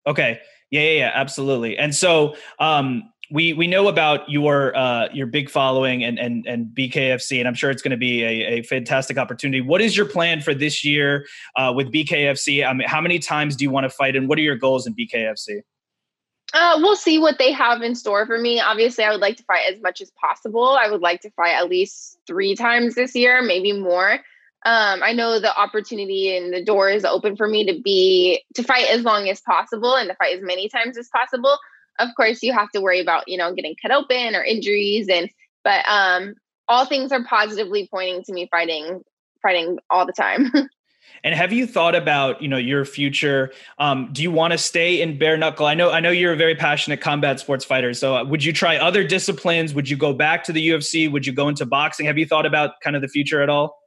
okay 0.06 0.40
yeah 0.70 0.82
yeah 0.82 1.00
yeah 1.00 1.12
absolutely 1.14 1.78
and 1.78 1.96
so 1.96 2.36
um 2.60 3.04
we 3.32 3.54
we 3.54 3.66
know 3.66 3.88
about 3.88 4.30
your 4.30 4.76
uh, 4.76 5.08
your 5.14 5.26
big 5.26 5.50
following 5.50 6.04
and 6.04 6.20
and 6.20 6.46
and 6.46 6.68
BKFC, 6.68 7.40
and 7.40 7.48
I'm 7.48 7.54
sure 7.54 7.72
it's 7.72 7.82
going 7.82 7.92
to 7.92 7.98
be 7.98 8.24
a, 8.24 8.60
a, 8.60 8.64
fantastic 8.64 9.18
opportunity. 9.18 9.62
What 9.62 9.82
is 9.82 9.96
your 9.96 10.06
plan 10.06 10.42
for 10.42 10.54
this 10.54 10.84
year 10.84 11.26
uh, 11.56 11.72
with 11.74 11.92
BKFC? 11.92 12.68
I 12.68 12.74
mean, 12.74 12.88
how 12.88 13.00
many 13.00 13.20
times 13.20 13.56
do 13.56 13.64
you 13.64 13.72
want 13.72 13.86
to 13.86 13.90
fight, 13.90 14.16
and 14.16 14.28
what 14.28 14.38
are 14.38 14.42
your 14.42 14.58
goals 14.58 14.86
in 14.86 14.94
BKFC? 14.94 15.62
Uh, 16.54 16.74
we'll 16.80 16.98
see 16.98 17.18
what 17.18 17.38
they 17.40 17.52
have 17.54 17.82
in 17.82 17.96
store 17.96 18.26
for 18.26 18.38
me. 18.38 18.60
Obviously, 18.60 19.06
I 19.06 19.12
would 19.12 19.22
like 19.22 19.38
to 19.38 19.44
fight 19.44 19.72
as 19.72 19.82
much 19.82 20.02
as 20.02 20.12
possible. 20.20 20.78
I 20.80 20.90
would 20.90 21.02
like 21.02 21.22
to 21.22 21.32
fight 21.32 21.54
at 21.54 21.70
least 21.70 22.18
three 22.28 22.56
times 22.56 22.96
this 22.96 23.16
year, 23.16 23.42
maybe 23.42 23.72
more. 23.72 24.20
Um, 24.64 25.02
I 25.04 25.14
know 25.14 25.40
the 25.40 25.56
opportunity 25.58 26.36
and 26.36 26.54
the 26.54 26.64
door 26.64 26.90
is 26.90 27.04
open 27.04 27.36
for 27.36 27.48
me 27.48 27.66
to 27.66 27.82
be 27.82 28.44
to 28.56 28.64
fight 28.64 28.88
as 28.90 29.02
long 29.02 29.28
as 29.28 29.42
possible 29.42 29.96
and 29.96 30.10
to 30.10 30.16
fight 30.16 30.36
as 30.38 30.44
many 30.44 30.70
times 30.70 30.98
as 30.98 31.10
possible 31.10 31.58
of 32.00 32.10
course 32.16 32.44
you 32.44 32.54
have 32.54 32.70
to 32.72 32.82
worry 32.82 33.00
about 33.00 33.28
you 33.28 33.38
know 33.38 33.54
getting 33.54 33.76
cut 33.82 33.92
open 33.92 34.36
or 34.36 34.44
injuries 34.44 35.08
and 35.10 35.30
but 35.64 35.88
um 35.88 36.34
all 36.68 36.86
things 36.86 37.12
are 37.12 37.24
positively 37.24 37.88
pointing 37.92 38.24
to 38.24 38.34
me 38.34 38.48
fighting 38.52 39.02
fighting 39.42 39.78
all 39.90 40.06
the 40.06 40.14
time 40.14 40.52
And 41.24 41.36
have 41.36 41.54
you 41.54 41.68
thought 41.68 41.94
about, 41.94 42.42
you 42.42 42.48
know, 42.48 42.58
your 42.58 42.84
future? 42.84 43.52
Um, 43.78 44.10
do 44.12 44.24
you 44.24 44.32
want 44.32 44.54
to 44.54 44.58
stay 44.58 45.02
in 45.02 45.20
bare 45.20 45.38
knuckle? 45.38 45.68
I 45.68 45.76
know, 45.76 45.92
I 45.92 46.00
know 46.00 46.10
you're 46.10 46.34
a 46.34 46.38
very 46.38 46.56
passionate 46.56 47.00
combat 47.00 47.40
sports 47.40 47.64
fighter. 47.64 47.94
So, 47.94 48.16
uh, 48.16 48.24
would 48.24 48.44
you 48.44 48.54
try 48.54 48.78
other 48.78 49.04
disciplines? 49.04 49.74
Would 49.76 49.88
you 49.88 49.98
go 49.98 50.14
back 50.14 50.44
to 50.46 50.54
the 50.54 50.70
UFC? 50.70 51.12
Would 51.12 51.28
you 51.28 51.34
go 51.34 51.48
into 51.48 51.66
boxing? 51.66 52.08
Have 52.08 52.18
you 52.18 52.26
thought 52.26 52.48
about 52.48 52.72
kind 52.84 52.96
of 52.96 53.04
the 53.04 53.08
future 53.08 53.42
at 53.42 53.50
all? 53.50 53.81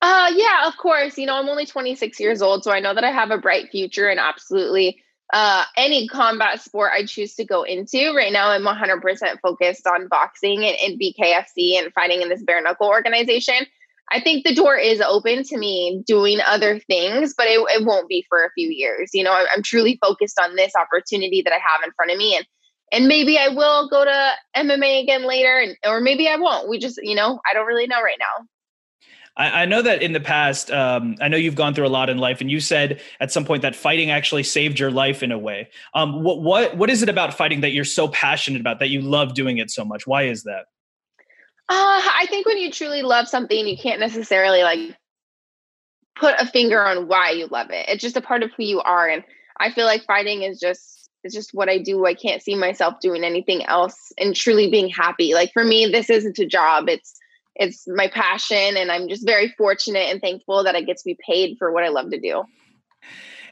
Uh, 0.00 0.30
yeah, 0.34 0.66
of 0.66 0.76
course. 0.76 1.18
You 1.18 1.26
know, 1.26 1.34
I'm 1.34 1.48
only 1.48 1.66
26 1.66 2.20
years 2.20 2.40
old, 2.40 2.62
so 2.62 2.70
I 2.70 2.80
know 2.80 2.94
that 2.94 3.04
I 3.04 3.10
have 3.10 3.30
a 3.30 3.38
bright 3.38 3.70
future 3.70 4.08
and 4.08 4.20
absolutely 4.20 5.02
uh, 5.32 5.64
any 5.76 6.06
combat 6.08 6.62
sport 6.62 6.92
I 6.94 7.04
choose 7.04 7.34
to 7.34 7.44
go 7.44 7.62
into. 7.64 8.14
Right 8.14 8.32
now, 8.32 8.50
I'm 8.50 8.62
100% 8.64 9.40
focused 9.42 9.86
on 9.86 10.08
boxing 10.08 10.64
and, 10.64 10.76
and 10.84 11.00
BKFC 11.00 11.78
and 11.78 11.92
fighting 11.92 12.22
in 12.22 12.28
this 12.28 12.42
bare 12.42 12.62
knuckle 12.62 12.88
organization. 12.88 13.66
I 14.10 14.20
think 14.20 14.46
the 14.46 14.54
door 14.54 14.76
is 14.76 15.02
open 15.02 15.42
to 15.44 15.58
me 15.58 16.02
doing 16.06 16.38
other 16.46 16.78
things, 16.78 17.34
but 17.36 17.46
it, 17.46 17.60
it 17.68 17.84
won't 17.84 18.08
be 18.08 18.24
for 18.28 18.42
a 18.44 18.50
few 18.54 18.70
years. 18.70 19.10
You 19.12 19.24
know, 19.24 19.32
I'm, 19.32 19.46
I'm 19.54 19.62
truly 19.62 19.98
focused 20.00 20.40
on 20.40 20.56
this 20.56 20.72
opportunity 20.80 21.42
that 21.42 21.52
I 21.52 21.56
have 21.58 21.84
in 21.84 21.90
front 21.92 22.12
of 22.12 22.16
me, 22.16 22.36
and 22.36 22.46
and 22.90 23.06
maybe 23.06 23.36
I 23.36 23.48
will 23.48 23.90
go 23.90 24.02
to 24.06 24.32
MMA 24.56 25.02
again 25.02 25.26
later, 25.26 25.58
and 25.58 25.76
or 25.84 26.00
maybe 26.00 26.26
I 26.26 26.36
won't. 26.36 26.70
We 26.70 26.78
just, 26.78 26.98
you 27.02 27.14
know, 27.14 27.38
I 27.48 27.52
don't 27.52 27.66
really 27.66 27.86
know 27.86 28.00
right 28.00 28.16
now. 28.18 28.46
I, 29.38 29.62
I 29.62 29.64
know 29.66 29.80
that 29.80 30.02
in 30.02 30.12
the 30.12 30.20
past, 30.20 30.70
um, 30.70 31.16
I 31.20 31.28
know 31.28 31.36
you've 31.36 31.54
gone 31.54 31.72
through 31.72 31.86
a 31.86 31.88
lot 31.88 32.10
in 32.10 32.18
life, 32.18 32.40
and 32.40 32.50
you 32.50 32.60
said 32.60 33.00
at 33.20 33.32
some 33.32 33.44
point 33.44 33.62
that 33.62 33.74
fighting 33.74 34.10
actually 34.10 34.42
saved 34.42 34.78
your 34.78 34.90
life 34.90 35.22
in 35.22 35.32
a 35.32 35.38
way. 35.38 35.70
Um, 35.94 36.22
what 36.22 36.42
what 36.42 36.76
what 36.76 36.90
is 36.90 37.02
it 37.02 37.08
about 37.08 37.32
fighting 37.32 37.60
that 37.62 37.70
you're 37.70 37.84
so 37.84 38.08
passionate 38.08 38.60
about 38.60 38.80
that 38.80 38.88
you 38.88 39.00
love 39.00 39.34
doing 39.34 39.58
it 39.58 39.70
so 39.70 39.84
much? 39.84 40.06
Why 40.06 40.24
is 40.24 40.42
that? 40.42 40.66
Uh, 41.70 42.00
I 42.02 42.26
think 42.28 42.46
when 42.46 42.58
you 42.58 42.70
truly 42.70 43.02
love 43.02 43.28
something, 43.28 43.66
you 43.66 43.76
can't 43.76 44.00
necessarily 44.00 44.62
like 44.62 44.96
put 46.16 46.34
a 46.38 46.46
finger 46.46 46.84
on 46.84 47.06
why 47.06 47.30
you 47.30 47.46
love 47.46 47.70
it. 47.70 47.88
It's 47.88 48.02
just 48.02 48.16
a 48.16 48.22
part 48.22 48.42
of 48.42 48.50
who 48.56 48.64
you 48.64 48.80
are, 48.80 49.08
and 49.08 49.22
I 49.60 49.70
feel 49.70 49.86
like 49.86 50.04
fighting 50.04 50.42
is 50.42 50.58
just 50.58 51.10
it's 51.22 51.34
just 51.34 51.54
what 51.54 51.68
I 51.68 51.78
do. 51.78 52.06
I 52.06 52.14
can't 52.14 52.42
see 52.42 52.54
myself 52.54 53.00
doing 53.00 53.22
anything 53.22 53.64
else 53.66 54.12
and 54.18 54.34
truly 54.34 54.70
being 54.70 54.88
happy. 54.88 55.34
Like 55.34 55.52
for 55.52 55.64
me, 55.64 55.86
this 55.86 56.10
isn't 56.10 56.38
a 56.38 56.46
job. 56.46 56.88
It's 56.88 57.14
it's 57.58 57.84
my 57.88 58.08
passion 58.08 58.76
and 58.76 58.90
i'm 58.90 59.08
just 59.08 59.26
very 59.26 59.48
fortunate 59.58 60.10
and 60.10 60.20
thankful 60.20 60.64
that 60.64 60.74
i 60.74 60.80
get 60.80 60.96
to 60.96 61.04
be 61.04 61.18
paid 61.26 61.56
for 61.58 61.72
what 61.72 61.84
i 61.84 61.88
love 61.88 62.10
to 62.10 62.18
do 62.18 62.44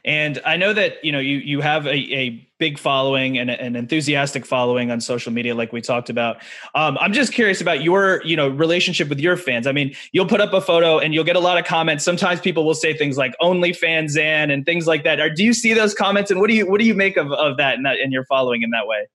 and 0.07 0.39
I 0.45 0.55
know 0.55 0.71
that 0.71 1.03
you 1.03 1.11
know 1.11 1.19
you 1.19 1.37
you 1.37 1.59
have 1.59 1.85
a, 1.85 1.95
a 1.95 2.47
big 2.59 2.79
following 2.79 3.37
and 3.37 3.51
an 3.51 3.75
enthusiastic 3.75 4.45
following 4.45 4.89
on 4.89 5.01
social 5.01 5.33
media, 5.33 5.53
like 5.53 5.73
we 5.73 5.81
talked 5.81 6.09
about. 6.09 6.37
Um, 6.75 6.97
I'm 6.99 7.11
just 7.11 7.33
curious 7.33 7.59
about 7.59 7.83
your 7.83 8.21
you 8.23 8.37
know 8.37 8.47
relationship 8.47 9.09
with 9.09 9.19
your 9.19 9.35
fans. 9.35 9.67
I 9.67 9.73
mean, 9.73 9.93
you'll 10.13 10.27
put 10.27 10.39
up 10.39 10.53
a 10.53 10.61
photo 10.61 10.97
and 10.97 11.13
you'll 11.13 11.25
get 11.25 11.35
a 11.35 11.41
lot 11.41 11.57
of 11.57 11.65
comments. 11.65 12.05
Sometimes 12.05 12.39
people 12.39 12.65
will 12.65 12.73
say 12.73 12.95
things 12.95 13.17
like 13.17 13.33
"only 13.41 13.73
fans 13.73 14.13
Zan" 14.13 14.49
and 14.49 14.65
things 14.65 14.87
like 14.87 15.03
that. 15.03 15.19
Or 15.19 15.29
do 15.29 15.43
you 15.43 15.53
see 15.53 15.73
those 15.73 15.93
comments 15.93 16.31
and 16.31 16.39
what 16.39 16.49
do 16.49 16.55
you 16.55 16.65
what 16.65 16.79
do 16.79 16.85
you 16.85 16.95
make 16.95 17.17
of 17.17 17.33
of 17.33 17.57
that 17.57 17.75
and 17.75 17.85
that 17.85 17.97
and 17.99 18.13
your 18.13 18.23
following 18.25 18.61
in 18.61 18.69
that 18.69 18.87
way? 18.87 19.07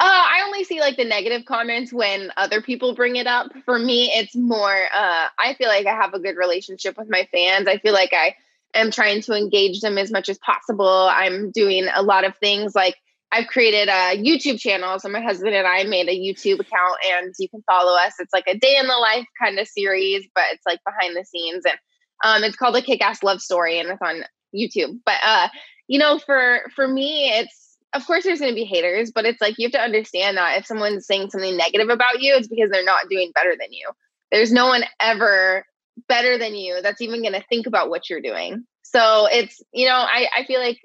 Uh, 0.00 0.04
I 0.04 0.42
only 0.46 0.62
see 0.62 0.80
like 0.80 0.96
the 0.96 1.04
negative 1.04 1.44
comments 1.44 1.92
when 1.92 2.30
other 2.36 2.62
people 2.62 2.94
bring 2.94 3.16
it 3.16 3.26
up. 3.26 3.50
For 3.64 3.78
me, 3.78 4.12
it's 4.14 4.36
more, 4.36 4.84
uh, 4.94 5.26
I 5.38 5.54
feel 5.54 5.66
like 5.68 5.86
I 5.86 5.94
have 5.94 6.14
a 6.14 6.20
good 6.20 6.36
relationship 6.36 6.96
with 6.96 7.10
my 7.10 7.26
fans. 7.32 7.66
I 7.66 7.78
feel 7.78 7.92
like 7.92 8.12
I 8.12 8.36
am 8.74 8.92
trying 8.92 9.22
to 9.22 9.32
engage 9.32 9.80
them 9.80 9.98
as 9.98 10.12
much 10.12 10.28
as 10.28 10.38
possible. 10.38 11.08
I'm 11.10 11.50
doing 11.50 11.88
a 11.92 12.02
lot 12.02 12.24
of 12.24 12.36
things 12.36 12.76
like 12.76 12.94
I've 13.32 13.48
created 13.48 13.88
a 13.88 14.16
YouTube 14.16 14.60
channel. 14.60 15.00
So 15.00 15.08
my 15.08 15.20
husband 15.20 15.54
and 15.54 15.66
I 15.66 15.82
made 15.82 16.08
a 16.08 16.16
YouTube 16.16 16.60
account 16.60 16.98
and 17.12 17.34
you 17.40 17.48
can 17.48 17.62
follow 17.62 17.98
us. 17.98 18.14
It's 18.20 18.32
like 18.32 18.46
a 18.46 18.56
day 18.56 18.76
in 18.78 18.86
the 18.86 18.94
life 18.94 19.26
kind 19.42 19.58
of 19.58 19.66
series, 19.66 20.28
but 20.32 20.44
it's 20.52 20.64
like 20.64 20.78
behind 20.84 21.16
the 21.16 21.24
scenes. 21.24 21.64
And 21.66 21.78
um, 22.24 22.44
it's 22.44 22.56
called 22.56 22.76
a 22.76 22.82
kick 22.82 23.02
ass 23.02 23.24
love 23.24 23.40
story 23.40 23.80
and 23.80 23.88
it's 23.88 24.00
on 24.00 24.22
YouTube. 24.54 25.00
But, 25.04 25.18
uh, 25.24 25.48
you 25.88 25.98
know, 25.98 26.20
for, 26.20 26.60
for 26.76 26.86
me, 26.86 27.30
it's, 27.30 27.67
of 27.94 28.06
course 28.06 28.24
there's 28.24 28.40
going 28.40 28.52
to 28.52 28.56
be 28.56 28.64
haters, 28.64 29.10
but 29.14 29.24
it's 29.24 29.40
like 29.40 29.54
you 29.58 29.66
have 29.66 29.72
to 29.72 29.80
understand 29.80 30.36
that 30.36 30.58
if 30.58 30.66
someone's 30.66 31.06
saying 31.06 31.30
something 31.30 31.56
negative 31.56 31.88
about 31.88 32.20
you, 32.20 32.34
it's 32.34 32.48
because 32.48 32.70
they're 32.70 32.84
not 32.84 33.08
doing 33.08 33.32
better 33.34 33.54
than 33.58 33.72
you. 33.72 33.90
There's 34.30 34.52
no 34.52 34.66
one 34.66 34.82
ever 35.00 35.64
better 36.08 36.38
than 36.38 36.54
you 36.54 36.80
that's 36.82 37.00
even 37.00 37.22
going 37.22 37.32
to 37.34 37.44
think 37.48 37.66
about 37.66 37.90
what 37.90 38.08
you're 38.08 38.20
doing. 38.20 38.64
So 38.82 39.26
it's, 39.30 39.62
you 39.72 39.86
know, 39.86 39.94
I, 39.94 40.28
I 40.36 40.44
feel 40.44 40.60
like, 40.60 40.78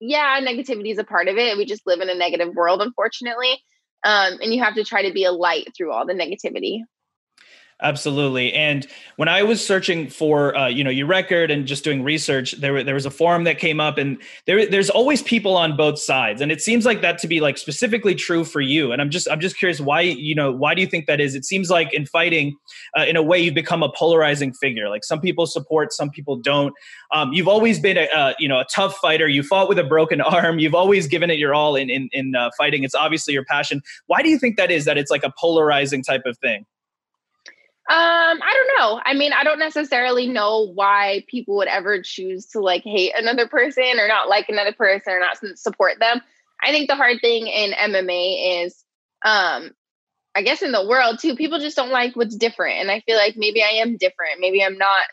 yeah, 0.00 0.40
negativity 0.40 0.92
is 0.92 0.98
a 0.98 1.04
part 1.04 1.28
of 1.28 1.36
it. 1.36 1.56
We 1.56 1.64
just 1.64 1.86
live 1.86 2.00
in 2.00 2.08
a 2.08 2.14
negative 2.14 2.54
world, 2.54 2.80
unfortunately. 2.82 3.60
Um, 4.02 4.38
and 4.42 4.54
you 4.54 4.62
have 4.62 4.74
to 4.76 4.84
try 4.84 5.06
to 5.06 5.12
be 5.12 5.24
a 5.24 5.32
light 5.32 5.68
through 5.76 5.92
all 5.92 6.06
the 6.06 6.14
negativity. 6.14 6.80
Absolutely. 7.82 8.52
And 8.52 8.86
when 9.16 9.28
I 9.28 9.42
was 9.42 9.64
searching 9.64 10.08
for, 10.08 10.56
uh, 10.56 10.68
you 10.68 10.84
know, 10.84 10.90
your 10.90 11.06
record 11.06 11.50
and 11.50 11.66
just 11.66 11.82
doing 11.82 12.02
research, 12.02 12.52
there, 12.52 12.84
there 12.84 12.94
was 12.94 13.06
a 13.06 13.10
forum 13.10 13.44
that 13.44 13.58
came 13.58 13.80
up 13.80 13.96
and 13.96 14.20
there, 14.46 14.66
there's 14.66 14.90
always 14.90 15.22
people 15.22 15.56
on 15.56 15.76
both 15.76 15.98
sides. 15.98 16.42
And 16.42 16.52
it 16.52 16.60
seems 16.60 16.84
like 16.84 17.00
that 17.00 17.18
to 17.18 17.28
be 17.28 17.40
like 17.40 17.56
specifically 17.56 18.14
true 18.14 18.44
for 18.44 18.60
you. 18.60 18.92
And 18.92 19.00
I'm 19.00 19.08
just, 19.08 19.30
I'm 19.30 19.40
just 19.40 19.58
curious 19.58 19.80
why, 19.80 20.02
you 20.02 20.34
know, 20.34 20.52
why 20.52 20.74
do 20.74 20.82
you 20.82 20.86
think 20.86 21.06
that 21.06 21.20
is? 21.20 21.34
It 21.34 21.46
seems 21.46 21.70
like 21.70 21.94
in 21.94 22.04
fighting, 22.04 22.54
uh, 22.98 23.04
in 23.04 23.16
a 23.16 23.22
way, 23.22 23.38
you've 23.38 23.54
become 23.54 23.82
a 23.82 23.90
polarizing 23.90 24.52
figure. 24.52 24.90
Like 24.90 25.04
some 25.04 25.20
people 25.20 25.46
support, 25.46 25.92
some 25.94 26.10
people 26.10 26.36
don't. 26.36 26.74
Um, 27.12 27.32
you've 27.32 27.48
always 27.48 27.80
been 27.80 27.96
a, 27.96 28.08
uh, 28.14 28.34
you 28.38 28.48
know, 28.48 28.60
a 28.60 28.66
tough 28.74 28.96
fighter. 28.96 29.26
You 29.26 29.42
fought 29.42 29.70
with 29.70 29.78
a 29.78 29.84
broken 29.84 30.20
arm. 30.20 30.58
You've 30.58 30.74
always 30.74 31.06
given 31.06 31.30
it 31.30 31.38
your 31.38 31.54
all 31.54 31.76
in, 31.76 31.88
in, 31.88 32.10
in 32.12 32.34
uh, 32.34 32.50
fighting. 32.58 32.84
It's 32.84 32.94
obviously 32.94 33.32
your 33.32 33.44
passion. 33.44 33.80
Why 34.06 34.20
do 34.20 34.28
you 34.28 34.38
think 34.38 34.58
that 34.58 34.70
is, 34.70 34.84
that 34.84 34.98
it's 34.98 35.10
like 35.10 35.24
a 35.24 35.32
polarizing 35.38 36.02
type 36.02 36.22
of 36.26 36.36
thing? 36.38 36.66
Um, 37.90 37.96
I 38.40 38.54
don't 38.54 38.78
know. 38.78 39.00
I 39.04 39.14
mean, 39.14 39.32
I 39.32 39.42
don't 39.42 39.58
necessarily 39.58 40.28
know 40.28 40.70
why 40.72 41.24
people 41.26 41.56
would 41.56 41.66
ever 41.66 42.00
choose 42.02 42.46
to 42.48 42.60
like 42.60 42.84
hate 42.84 43.12
another 43.16 43.48
person 43.48 43.98
or 43.98 44.06
not 44.06 44.28
like 44.28 44.48
another 44.48 44.72
person 44.72 45.12
or 45.12 45.18
not 45.18 45.38
support 45.58 45.98
them. 45.98 46.20
I 46.62 46.70
think 46.70 46.88
the 46.88 46.94
hard 46.94 47.20
thing 47.20 47.48
in 47.48 47.72
MMA 47.72 48.64
is 48.64 48.84
um 49.24 49.72
I 50.36 50.42
guess 50.42 50.62
in 50.62 50.70
the 50.70 50.86
world 50.86 51.18
too, 51.18 51.34
people 51.34 51.58
just 51.58 51.76
don't 51.76 51.90
like 51.90 52.14
what's 52.14 52.36
different. 52.36 52.78
And 52.78 52.92
I 52.92 53.00
feel 53.00 53.16
like 53.16 53.34
maybe 53.36 53.60
I 53.60 53.80
am 53.82 53.96
different. 53.96 54.38
Maybe 54.38 54.62
I'm 54.62 54.78
not 54.78 55.04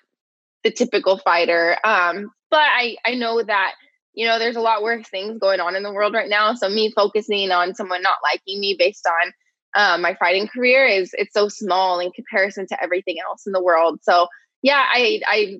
the 0.63 0.69
typical 0.69 1.17
fighter. 1.17 1.77
Um, 1.83 2.31
but 2.51 2.61
I 2.61 2.97
I 3.03 3.15
know 3.15 3.41
that 3.41 3.73
you 4.13 4.27
know 4.27 4.37
there's 4.37 4.55
a 4.55 4.61
lot 4.61 4.83
worse 4.83 5.07
things 5.09 5.39
going 5.39 5.59
on 5.61 5.75
in 5.75 5.81
the 5.81 5.91
world 5.91 6.13
right 6.13 6.29
now. 6.29 6.53
So 6.53 6.69
me 6.69 6.91
focusing 6.95 7.49
on 7.49 7.73
someone 7.73 8.03
not 8.03 8.17
liking 8.23 8.59
me 8.59 8.75
based 8.77 9.07
on 9.07 9.33
uh, 9.75 9.97
my 9.97 10.15
fighting 10.15 10.47
career 10.47 10.85
is 10.85 11.11
it's 11.13 11.33
so 11.33 11.49
small 11.49 11.99
in 11.99 12.11
comparison 12.11 12.67
to 12.67 12.81
everything 12.81 13.17
else 13.27 13.45
in 13.45 13.53
the 13.53 13.63
world. 13.63 13.99
So 14.01 14.27
yeah, 14.61 14.83
I 14.85 15.21
I 15.27 15.59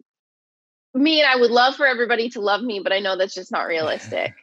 mean 0.93 1.25
I 1.25 1.35
would 1.35 1.51
love 1.51 1.75
for 1.75 1.85
everybody 1.85 2.29
to 2.29 2.41
love 2.41 2.61
me, 2.61 2.79
but 2.83 2.93
I 2.93 2.99
know 2.99 3.17
that's 3.17 3.33
just 3.33 3.51
not 3.51 3.67
realistic. 3.67 4.33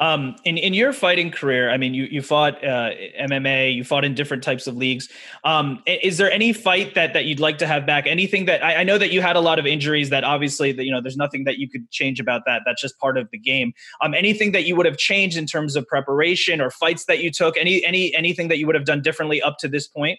Um, 0.00 0.34
in 0.44 0.56
in 0.56 0.72
your 0.72 0.94
fighting 0.94 1.30
career, 1.30 1.70
I 1.70 1.76
mean, 1.76 1.92
you 1.92 2.04
you 2.04 2.22
fought 2.22 2.64
uh, 2.64 2.90
MMA, 3.20 3.74
you 3.74 3.84
fought 3.84 4.02
in 4.02 4.14
different 4.14 4.42
types 4.42 4.66
of 4.66 4.74
leagues. 4.74 5.10
Um, 5.44 5.82
is 5.86 6.16
there 6.16 6.32
any 6.32 6.54
fight 6.54 6.94
that 6.94 7.12
that 7.12 7.26
you'd 7.26 7.38
like 7.38 7.58
to 7.58 7.66
have 7.66 7.84
back? 7.84 8.06
Anything 8.06 8.46
that 8.46 8.64
I, 8.64 8.76
I, 8.76 8.84
know 8.84 8.96
that 8.96 9.12
you 9.12 9.20
had 9.20 9.36
a 9.36 9.40
lot 9.40 9.58
of 9.58 9.66
injuries. 9.66 10.08
That 10.08 10.24
obviously, 10.24 10.72
that 10.72 10.84
you 10.84 10.90
know, 10.90 11.02
there's 11.02 11.18
nothing 11.18 11.44
that 11.44 11.58
you 11.58 11.68
could 11.68 11.90
change 11.90 12.18
about 12.18 12.42
that. 12.46 12.62
That's 12.64 12.80
just 12.80 12.98
part 12.98 13.18
of 13.18 13.28
the 13.30 13.38
game. 13.38 13.74
Um, 14.00 14.14
anything 14.14 14.52
that 14.52 14.64
you 14.64 14.74
would 14.74 14.86
have 14.86 14.96
changed 14.96 15.36
in 15.36 15.44
terms 15.44 15.76
of 15.76 15.86
preparation 15.86 16.62
or 16.62 16.70
fights 16.70 17.04
that 17.04 17.22
you 17.22 17.30
took? 17.30 17.58
Any 17.58 17.84
any 17.84 18.14
anything 18.14 18.48
that 18.48 18.56
you 18.58 18.66
would 18.66 18.76
have 18.76 18.86
done 18.86 19.02
differently 19.02 19.42
up 19.42 19.58
to 19.58 19.68
this 19.68 19.86
point? 19.86 20.18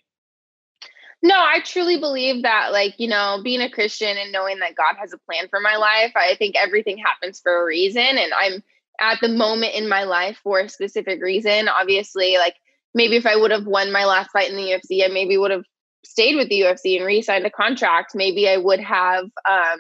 No, 1.24 1.36
I 1.36 1.60
truly 1.64 2.00
believe 2.00 2.42
that, 2.44 2.72
like, 2.72 2.96
you 2.98 3.08
know, 3.08 3.42
being 3.44 3.62
a 3.62 3.70
Christian 3.70 4.18
and 4.18 4.32
knowing 4.32 4.60
that 4.60 4.76
God 4.76 4.96
has 5.00 5.14
a 5.14 5.20
plan 5.20 5.48
for 5.50 5.60
my 5.60 5.76
life, 5.76 6.12
I 6.16 6.36
think 6.36 6.56
everything 6.56 6.98
happens 6.98 7.40
for 7.40 7.62
a 7.62 7.66
reason. 7.66 8.02
And 8.02 8.34
I'm 8.34 8.64
at 9.02 9.20
the 9.22 9.30
moment 9.30 9.76
in 9.76 9.90
my 9.90 10.04
life 10.04 10.40
for 10.44 10.60
a 10.60 10.70
specific 10.70 11.22
reason. 11.22 11.68
Obviously, 11.68 12.38
like 12.38 12.56
maybe 12.94 13.16
if 13.16 13.26
I 13.26 13.36
would 13.36 13.52
have 13.52 13.66
won 13.66 13.92
my 13.92 14.06
last 14.06 14.32
fight 14.32 14.50
in 14.50 14.56
the 14.56 14.64
UFC, 14.64 15.04
I 15.04 15.08
maybe 15.08 15.38
would 15.38 15.52
have 15.52 15.64
stayed 16.06 16.36
with 16.36 16.50
the 16.50 16.62
UFC 16.62 16.98
and 16.98 17.06
re-signed 17.06 17.46
a 17.46 17.52
contract. 17.52 18.14
Maybe 18.16 18.48
I 18.48 18.58
would 18.58 18.80
have 18.80 19.26
um, 19.50 19.80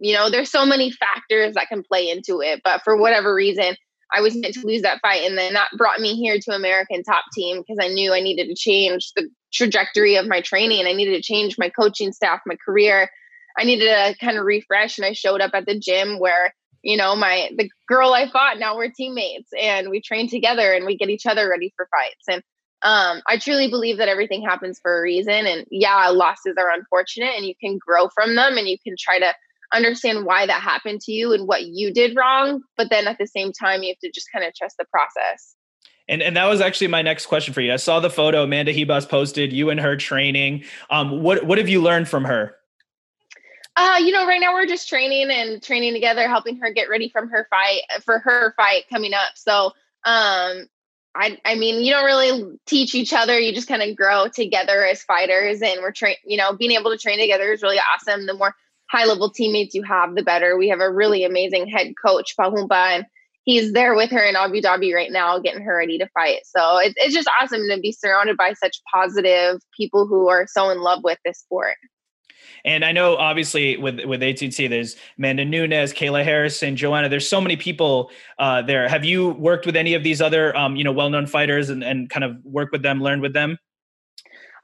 you 0.00 0.14
know, 0.14 0.30
there's 0.30 0.50
so 0.50 0.64
many 0.64 0.90
factors 0.90 1.54
that 1.54 1.68
can 1.68 1.82
play 1.82 2.08
into 2.08 2.40
it. 2.40 2.60
But 2.62 2.82
for 2.84 2.96
whatever 2.96 3.34
reason, 3.34 3.76
I 4.14 4.20
was 4.20 4.36
meant 4.36 4.54
to 4.54 4.66
lose 4.66 4.82
that 4.82 5.00
fight. 5.00 5.22
And 5.24 5.36
then 5.36 5.54
that 5.54 5.68
brought 5.76 6.00
me 6.00 6.14
here 6.14 6.38
to 6.38 6.54
American 6.54 7.02
Top 7.02 7.24
Team 7.34 7.58
because 7.58 7.84
I 7.84 7.88
knew 7.88 8.12
I 8.12 8.20
needed 8.20 8.46
to 8.48 8.54
change 8.54 9.12
the 9.14 9.28
trajectory 9.52 10.16
of 10.16 10.26
my 10.26 10.40
training. 10.40 10.86
I 10.86 10.92
needed 10.92 11.16
to 11.16 11.22
change 11.22 11.56
my 11.58 11.68
coaching 11.68 12.12
staff, 12.12 12.40
my 12.46 12.56
career. 12.64 13.10
I 13.58 13.64
needed 13.64 13.86
to 13.86 14.16
kind 14.24 14.38
of 14.38 14.44
refresh. 14.44 14.98
And 14.98 15.04
I 15.04 15.12
showed 15.12 15.40
up 15.40 15.50
at 15.54 15.66
the 15.66 15.78
gym 15.78 16.18
where 16.18 16.54
you 16.82 16.96
know, 16.96 17.16
my 17.16 17.50
the 17.56 17.70
girl 17.86 18.12
I 18.12 18.30
fought, 18.30 18.58
now 18.58 18.76
we're 18.76 18.90
teammates 18.90 19.50
and 19.60 19.90
we 19.90 20.00
train 20.00 20.28
together 20.28 20.72
and 20.72 20.86
we 20.86 20.96
get 20.96 21.10
each 21.10 21.26
other 21.26 21.48
ready 21.48 21.72
for 21.76 21.88
fights. 21.90 22.24
And 22.28 22.42
um, 22.82 23.22
I 23.26 23.38
truly 23.38 23.68
believe 23.68 23.98
that 23.98 24.08
everything 24.08 24.42
happens 24.42 24.78
for 24.80 24.98
a 24.98 25.02
reason. 25.02 25.46
And 25.46 25.66
yeah, 25.70 26.08
losses 26.08 26.54
are 26.58 26.70
unfortunate 26.72 27.34
and 27.36 27.44
you 27.44 27.54
can 27.60 27.78
grow 27.78 28.08
from 28.08 28.36
them 28.36 28.56
and 28.56 28.68
you 28.68 28.78
can 28.78 28.94
try 28.98 29.18
to 29.18 29.34
understand 29.72 30.24
why 30.24 30.46
that 30.46 30.62
happened 30.62 31.00
to 31.02 31.12
you 31.12 31.32
and 31.32 31.48
what 31.48 31.66
you 31.66 31.92
did 31.92 32.16
wrong. 32.16 32.62
But 32.76 32.88
then 32.90 33.08
at 33.08 33.18
the 33.18 33.26
same 33.26 33.52
time, 33.52 33.82
you 33.82 33.90
have 33.90 33.98
to 33.98 34.10
just 34.12 34.28
kind 34.32 34.44
of 34.44 34.54
trust 34.54 34.76
the 34.78 34.86
process. 34.86 35.56
And, 36.08 36.22
and 36.22 36.36
that 36.36 36.46
was 36.46 36.60
actually 36.60 36.86
my 36.86 37.02
next 37.02 37.26
question 37.26 37.52
for 37.52 37.60
you. 37.60 37.72
I 37.72 37.76
saw 37.76 38.00
the 38.00 38.08
photo 38.08 38.44
Amanda 38.44 38.72
Ribas 38.72 39.06
posted, 39.06 39.52
you 39.52 39.68
and 39.68 39.78
her 39.78 39.94
training. 39.96 40.64
Um, 40.88 41.22
what, 41.22 41.44
what 41.44 41.58
have 41.58 41.68
you 41.68 41.82
learned 41.82 42.08
from 42.08 42.24
her? 42.24 42.57
Uh, 43.80 43.98
you 43.98 44.10
know, 44.10 44.26
right 44.26 44.40
now 44.40 44.52
we're 44.52 44.66
just 44.66 44.88
training 44.88 45.30
and 45.30 45.62
training 45.62 45.92
together, 45.94 46.26
helping 46.26 46.56
her 46.56 46.72
get 46.72 46.90
ready 46.90 47.08
from 47.08 47.28
her 47.28 47.46
fight 47.48 47.82
for 48.04 48.18
her 48.18 48.52
fight 48.56 48.82
coming 48.90 49.14
up. 49.14 49.30
So, 49.36 49.66
um, 50.04 50.66
I, 51.14 51.38
I 51.44 51.54
mean, 51.54 51.84
you 51.84 51.92
don't 51.92 52.04
really 52.04 52.58
teach 52.66 52.96
each 52.96 53.12
other. 53.12 53.38
You 53.38 53.54
just 53.54 53.68
kind 53.68 53.82
of 53.82 53.96
grow 53.96 54.26
together 54.26 54.84
as 54.84 55.04
fighters, 55.04 55.62
and 55.62 55.80
we're 55.80 55.92
train. 55.92 56.16
You 56.26 56.38
know, 56.38 56.54
being 56.54 56.72
able 56.72 56.90
to 56.90 56.98
train 56.98 57.20
together 57.20 57.52
is 57.52 57.62
really 57.62 57.78
awesome. 57.78 58.26
The 58.26 58.34
more 58.34 58.52
high 58.90 59.04
level 59.04 59.30
teammates 59.30 59.76
you 59.76 59.84
have, 59.84 60.16
the 60.16 60.24
better. 60.24 60.58
We 60.58 60.70
have 60.70 60.80
a 60.80 60.92
really 60.92 61.22
amazing 61.22 61.68
head 61.68 61.92
coach, 62.04 62.34
Pahumpa, 62.36 62.96
and 62.96 63.04
he's 63.44 63.72
there 63.72 63.94
with 63.94 64.10
her 64.10 64.24
in 64.24 64.34
Abu 64.34 64.60
Dhabi 64.60 64.92
right 64.92 65.12
now, 65.12 65.38
getting 65.38 65.62
her 65.62 65.76
ready 65.76 65.98
to 65.98 66.08
fight. 66.08 66.40
So 66.44 66.78
it's 66.78 66.94
it's 66.96 67.14
just 67.14 67.30
awesome 67.40 67.68
to 67.68 67.78
be 67.80 67.92
surrounded 67.92 68.36
by 68.36 68.54
such 68.54 68.80
positive 68.92 69.60
people 69.76 70.08
who 70.08 70.28
are 70.28 70.48
so 70.48 70.70
in 70.70 70.80
love 70.80 71.04
with 71.04 71.18
this 71.24 71.38
sport. 71.38 71.76
And 72.64 72.84
I 72.84 72.92
know 72.92 73.16
obviously 73.16 73.76
with 73.76 74.04
with 74.04 74.22
ATT, 74.22 74.56
there's 74.70 74.96
Amanda 75.18 75.44
Nunes, 75.44 75.92
Kayla 75.92 76.24
Harrison, 76.24 76.76
Joanna. 76.76 77.08
There's 77.08 77.28
so 77.28 77.40
many 77.40 77.56
people 77.56 78.10
uh, 78.38 78.62
there. 78.62 78.88
Have 78.88 79.04
you 79.04 79.30
worked 79.30 79.66
with 79.66 79.76
any 79.76 79.94
of 79.94 80.02
these 80.02 80.20
other 80.20 80.56
um, 80.56 80.76
you 80.76 80.84
know 80.84 80.92
well 80.92 81.10
known 81.10 81.26
fighters 81.26 81.70
and, 81.70 81.82
and 81.82 82.10
kind 82.10 82.24
of 82.24 82.36
work 82.44 82.72
with 82.72 82.82
them, 82.82 83.02
learn 83.02 83.20
with 83.20 83.32
them? 83.32 83.58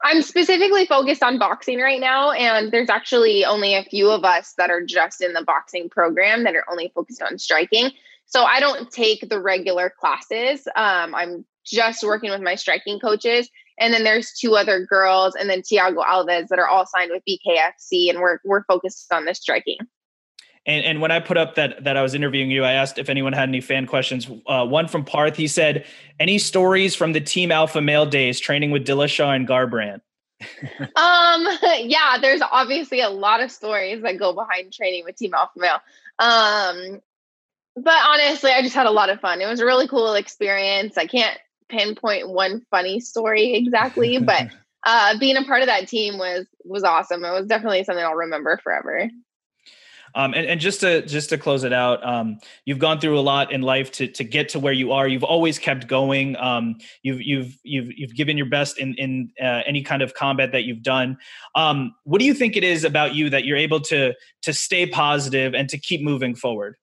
I'm 0.03 0.21
specifically 0.21 0.85
focused 0.85 1.23
on 1.23 1.39
boxing 1.39 1.79
right 1.79 1.99
now, 1.99 2.31
and 2.31 2.71
there's 2.71 2.89
actually 2.89 3.43
only 3.43 3.73
a 3.73 3.83
few 3.83 4.11
of 4.11 4.23
us 4.23 4.53
that 4.57 4.69
are 4.69 4.85
just 4.85 5.21
in 5.21 5.33
the 5.33 5.43
boxing 5.43 5.89
program 5.89 6.43
that 6.43 6.55
are 6.55 6.65
only 6.69 6.91
focused 6.93 7.23
on 7.23 7.39
striking. 7.39 7.91
So 8.27 8.43
I 8.43 8.59
don't 8.59 8.91
take 8.91 9.27
the 9.29 9.39
regular 9.39 9.91
classes. 9.99 10.67
Um, 10.75 11.15
I'm 11.15 11.45
just 11.65 12.03
working 12.03 12.29
with 12.29 12.41
my 12.41 12.55
striking 12.55 12.99
coaches 12.99 13.49
and 13.77 13.93
then 13.93 14.03
there's 14.03 14.31
two 14.31 14.55
other 14.55 14.85
girls, 14.85 15.35
and 15.35 15.49
then 15.49 15.61
Thiago 15.61 16.03
Alves 16.05 16.47
that 16.47 16.59
are 16.59 16.67
all 16.67 16.85
signed 16.85 17.11
with 17.11 17.23
BKFC, 17.27 18.09
and 18.09 18.19
we're 18.19 18.39
we're 18.45 18.63
focused 18.63 19.11
on 19.11 19.25
the 19.25 19.35
striking. 19.35 19.77
And, 20.67 20.83
and 20.83 21.01
when 21.01 21.11
I 21.11 21.19
put 21.19 21.37
up 21.37 21.55
that 21.55 21.83
that 21.83 21.95
I 21.97 22.01
was 22.01 22.15
interviewing 22.15 22.49
you, 22.49 22.63
I 22.63 22.71
asked 22.71 22.97
if 22.97 23.09
anyone 23.09 23.33
had 23.33 23.49
any 23.49 23.61
fan 23.61 23.85
questions. 23.85 24.29
Uh, 24.47 24.65
one 24.65 24.87
from 24.87 25.05
Parth, 25.05 25.35
he 25.35 25.47
said, 25.47 25.85
"Any 26.19 26.37
stories 26.37 26.95
from 26.95 27.13
the 27.13 27.21
Team 27.21 27.51
Alpha 27.51 27.81
Male 27.81 28.05
days 28.05 28.39
training 28.39 28.71
with 28.71 28.85
Dillashaw 28.85 29.35
and 29.35 29.47
Garbrandt?" 29.47 30.01
um, 30.79 31.47
yeah, 31.87 32.17
there's 32.19 32.41
obviously 32.41 32.99
a 33.01 33.09
lot 33.09 33.41
of 33.41 33.51
stories 33.51 34.01
that 34.01 34.17
go 34.17 34.33
behind 34.33 34.73
training 34.73 35.03
with 35.05 35.15
Team 35.15 35.33
Alpha 35.33 35.57
Male. 35.57 35.81
Um, 36.17 37.01
but 37.75 37.97
honestly, 38.07 38.51
I 38.51 38.61
just 38.61 38.75
had 38.75 38.85
a 38.85 38.91
lot 38.91 39.09
of 39.09 39.19
fun. 39.19 39.41
It 39.41 39.47
was 39.47 39.59
a 39.59 39.65
really 39.65 39.87
cool 39.87 40.13
experience. 40.15 40.97
I 40.97 41.05
can't 41.05 41.37
pinpoint 41.69 42.29
one 42.29 42.61
funny 42.71 42.99
story 42.99 43.53
exactly, 43.53 44.17
but 44.19 44.47
uh, 44.85 45.17
being 45.17 45.37
a 45.37 45.43
part 45.43 45.61
of 45.61 45.67
that 45.67 45.87
team 45.87 46.17
was 46.17 46.45
was 46.63 46.83
awesome. 46.83 47.23
It 47.23 47.31
was 47.31 47.47
definitely 47.47 47.83
something 47.83 48.03
I'll 48.03 48.15
remember 48.15 48.59
forever. 48.63 49.09
Um, 50.15 50.33
and, 50.33 50.47
and, 50.47 50.61
just 50.61 50.79
to 50.79 51.05
just 51.05 51.27
to 51.29 51.37
close 51.37 51.65
it 51.65 51.73
out, 51.73 52.05
um, 52.07 52.39
you've 52.63 52.79
gone 52.79 53.01
through 53.01 53.19
a 53.19 53.21
lot 53.21 53.51
in 53.51 53.61
life 53.61 53.91
to 53.93 54.07
to 54.07 54.23
get 54.23 54.47
to 54.49 54.59
where 54.59 54.71
you 54.71 54.93
are. 54.93 55.09
You've 55.09 55.25
always 55.25 55.59
kept 55.59 55.87
going. 55.87 56.37
Um, 56.37 56.77
you've 57.03 57.21
you've 57.21 57.57
you've 57.63 57.91
you've 57.91 58.15
given 58.15 58.37
your 58.37 58.49
best 58.49 58.79
in 58.79 58.93
in 58.93 59.31
uh, 59.41 59.61
any 59.67 59.81
kind 59.81 60.01
of 60.01 60.13
combat 60.13 60.53
that 60.53 60.63
you've 60.63 60.83
done. 60.83 61.17
Um, 61.55 61.93
what 62.05 62.19
do 62.19 62.25
you 62.25 62.33
think 62.33 62.55
it 62.55 62.63
is 62.63 62.85
about 62.85 63.13
you 63.13 63.29
that 63.29 63.43
you're 63.43 63.57
able 63.57 63.81
to 63.81 64.13
to 64.43 64.53
stay 64.53 64.85
positive 64.85 65.53
and 65.53 65.67
to 65.67 65.77
keep 65.77 66.01
moving 66.01 66.33
forward? 66.33 66.77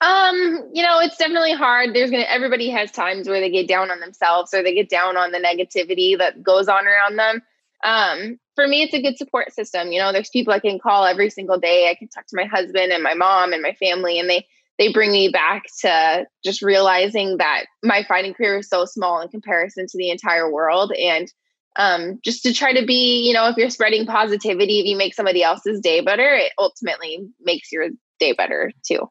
Um, 0.00 0.70
you 0.72 0.82
know, 0.84 1.00
it's 1.00 1.16
definitely 1.16 1.54
hard. 1.54 1.94
There's 1.94 2.10
gonna 2.10 2.24
everybody 2.28 2.70
has 2.70 2.92
times 2.92 3.28
where 3.28 3.40
they 3.40 3.50
get 3.50 3.66
down 3.66 3.90
on 3.90 3.98
themselves 3.98 4.54
or 4.54 4.62
they 4.62 4.74
get 4.74 4.88
down 4.88 5.16
on 5.16 5.32
the 5.32 5.38
negativity 5.38 6.16
that 6.18 6.42
goes 6.42 6.68
on 6.68 6.86
around 6.86 7.16
them. 7.16 7.42
Um, 7.84 8.38
for 8.54 8.66
me, 8.66 8.82
it's 8.82 8.94
a 8.94 9.02
good 9.02 9.16
support 9.18 9.52
system. 9.52 9.90
You 9.90 10.00
know, 10.00 10.12
there's 10.12 10.30
people 10.30 10.52
I 10.52 10.60
can 10.60 10.78
call 10.78 11.04
every 11.04 11.30
single 11.30 11.58
day. 11.58 11.90
I 11.90 11.94
can 11.94 12.08
talk 12.08 12.26
to 12.26 12.36
my 12.36 12.44
husband 12.44 12.92
and 12.92 13.02
my 13.02 13.14
mom 13.14 13.52
and 13.52 13.62
my 13.62 13.72
family, 13.72 14.20
and 14.20 14.30
they 14.30 14.46
they 14.78 14.92
bring 14.92 15.10
me 15.10 15.28
back 15.28 15.64
to 15.80 16.26
just 16.44 16.62
realizing 16.62 17.38
that 17.38 17.66
my 17.82 18.04
fighting 18.04 18.34
career 18.34 18.58
is 18.58 18.68
so 18.68 18.84
small 18.84 19.20
in 19.20 19.28
comparison 19.28 19.86
to 19.88 19.98
the 19.98 20.10
entire 20.10 20.50
world. 20.50 20.92
And 20.92 21.32
um, 21.76 22.20
just 22.24 22.44
to 22.44 22.52
try 22.52 22.72
to 22.72 22.86
be, 22.86 23.26
you 23.26 23.32
know, 23.32 23.48
if 23.48 23.56
you're 23.56 23.70
spreading 23.70 24.06
positivity, 24.06 24.78
if 24.80 24.86
you 24.86 24.96
make 24.96 25.14
somebody 25.14 25.42
else's 25.42 25.80
day 25.80 26.00
better, 26.00 26.34
it 26.34 26.52
ultimately 26.58 27.26
makes 27.40 27.72
your 27.72 27.88
day 28.20 28.32
better 28.32 28.70
too. 28.86 29.08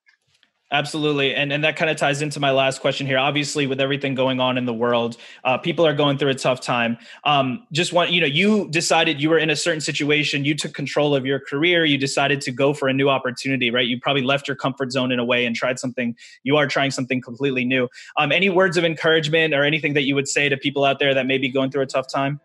Absolutely. 0.70 1.34
And, 1.34 1.54
and 1.54 1.64
that 1.64 1.78
kind 1.78 1.90
of 1.90 1.96
ties 1.96 2.22
into 2.22 2.42
my 2.42 2.52
last 2.52 2.82
question 2.82 3.08
here. 3.08 3.18
Obviously, 3.18 3.68
with 3.68 3.80
everything 3.80 4.16
going 4.16 4.42
on 4.42 4.58
in 4.58 4.66
the 4.66 4.74
world, 4.74 5.16
uh, 5.46 5.58
people 5.58 5.88
are 5.88 5.94
going 5.94 6.18
through 6.18 6.32
a 6.32 6.36
tough 6.36 6.60
time. 6.60 6.98
Um, 7.24 7.66
just 7.72 7.94
want, 7.94 8.12
you 8.12 8.20
know, 8.20 8.28
you 8.28 8.68
decided 8.70 9.22
you 9.22 9.30
were 9.30 9.38
in 9.38 9.50
a 9.50 9.56
certain 9.56 9.80
situation, 9.80 10.44
you 10.44 10.56
took 10.56 10.74
control 10.74 11.16
of 11.16 11.26
your 11.26 11.40
career, 11.40 11.86
you 11.86 11.98
decided 11.98 12.42
to 12.42 12.52
go 12.52 12.74
for 12.74 12.90
a 12.90 12.94
new 12.94 13.10
opportunity, 13.10 13.72
right? 13.72 13.88
You 13.88 13.98
probably 13.98 14.24
left 14.24 14.46
your 14.46 14.58
comfort 14.58 14.92
zone 14.92 15.14
in 15.14 15.20
a 15.20 15.26
way 15.26 15.46
and 15.46 15.56
tried 15.56 15.80
something, 15.80 16.18
you 16.44 16.58
are 16.58 16.68
trying 16.68 16.92
something 16.92 17.22
completely 17.22 17.64
new. 17.64 17.88
Um, 18.18 18.34
any 18.34 18.50
words 18.50 18.76
of 18.76 18.84
encouragement 18.84 19.54
or 19.54 19.64
anything 19.64 19.94
that 19.94 20.04
you 20.04 20.16
would 20.16 20.28
say 20.28 20.50
to 20.50 20.58
people 20.58 20.84
out 20.84 21.00
there 21.00 21.14
that 21.14 21.26
may 21.26 21.38
be 21.38 21.48
going 21.48 21.72
through 21.72 21.84
a 21.84 21.88
tough 21.88 22.08
time? 22.14 22.42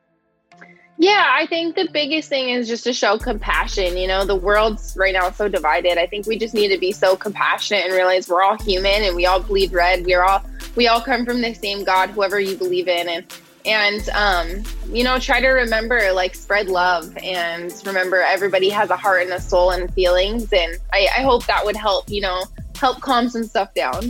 Yeah, 1.03 1.27
I 1.33 1.47
think 1.47 1.75
the 1.75 1.89
biggest 1.93 2.29
thing 2.29 2.51
is 2.51 2.69
just 2.69 2.85
to 2.85 2.93
show 2.93 3.19
compassion. 3.19 3.97
You 3.97 4.07
know, 4.07 4.25
the 4.25 4.37
world's 4.37 4.97
right 4.97 5.13
now 5.13 5.33
so 5.33 5.49
divided. 5.49 5.99
I 5.99 6.07
think 6.07 6.29
we 6.29 6.39
just 6.39 6.55
need 6.55 6.69
to 6.69 6.79
be 6.79 6.93
so 6.93 7.17
compassionate 7.17 7.87
and 7.87 7.93
realize 7.93 8.29
we're 8.29 8.41
all 8.41 8.57
human 8.57 9.03
and 9.03 9.17
we 9.17 9.27
all 9.27 9.43
bleed 9.43 9.73
red. 9.73 10.07
We're 10.07 10.23
all 10.23 10.45
we 10.77 10.87
all 10.87 11.01
come 11.01 11.27
from 11.27 11.41
the 11.41 11.55
same 11.55 11.83
God, 11.83 12.11
whoever 12.11 12.39
you 12.39 12.57
believe 12.57 12.87
in, 12.87 13.09
and 13.09 13.25
and 13.67 14.09
um, 14.11 14.63
you 14.93 15.03
know, 15.03 15.19
try 15.19 15.41
to 15.41 15.49
remember 15.49 16.13
like 16.13 16.37
spread 16.37 16.69
love 16.69 17.19
and 17.21 17.75
remember 17.85 18.21
everybody 18.21 18.69
has 18.69 18.91
a 18.91 18.97
heart 18.97 19.23
and 19.23 19.33
a 19.33 19.41
soul 19.41 19.73
and 19.73 19.93
feelings. 19.95 20.53
And 20.53 20.79
I, 20.93 21.09
I 21.19 21.23
hope 21.23 21.47
that 21.47 21.65
would 21.65 21.75
help. 21.75 22.11
You 22.11 22.21
know, 22.21 22.45
help 22.77 23.01
calm 23.01 23.29
some 23.29 23.43
stuff 23.43 23.75
down. 23.75 24.09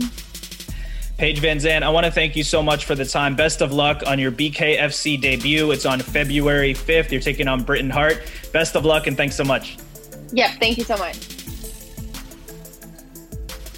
Paige 1.17 1.41
VanZant, 1.41 1.83
I 1.83 1.89
want 1.89 2.05
to 2.05 2.11
thank 2.11 2.35
you 2.35 2.43
so 2.43 2.63
much 2.63 2.85
for 2.85 2.95
the 2.95 3.05
time. 3.05 3.35
Best 3.35 3.61
of 3.61 3.71
luck 3.71 4.01
on 4.07 4.17
your 4.17 4.31
BKFC 4.31 5.21
debut. 5.21 5.71
It's 5.71 5.85
on 5.85 5.99
February 5.99 6.73
5th. 6.73 7.11
You're 7.11 7.21
taking 7.21 7.47
on 7.47 7.63
Britain 7.63 7.89
Hart. 7.89 8.23
Best 8.51 8.75
of 8.75 8.83
luck 8.83 9.05
and 9.05 9.15
thanks 9.15 9.35
so 9.35 9.43
much. 9.43 9.77
Yep, 10.31 10.59
thank 10.59 10.77
you 10.79 10.83
so 10.83 10.97
much. 10.97 11.15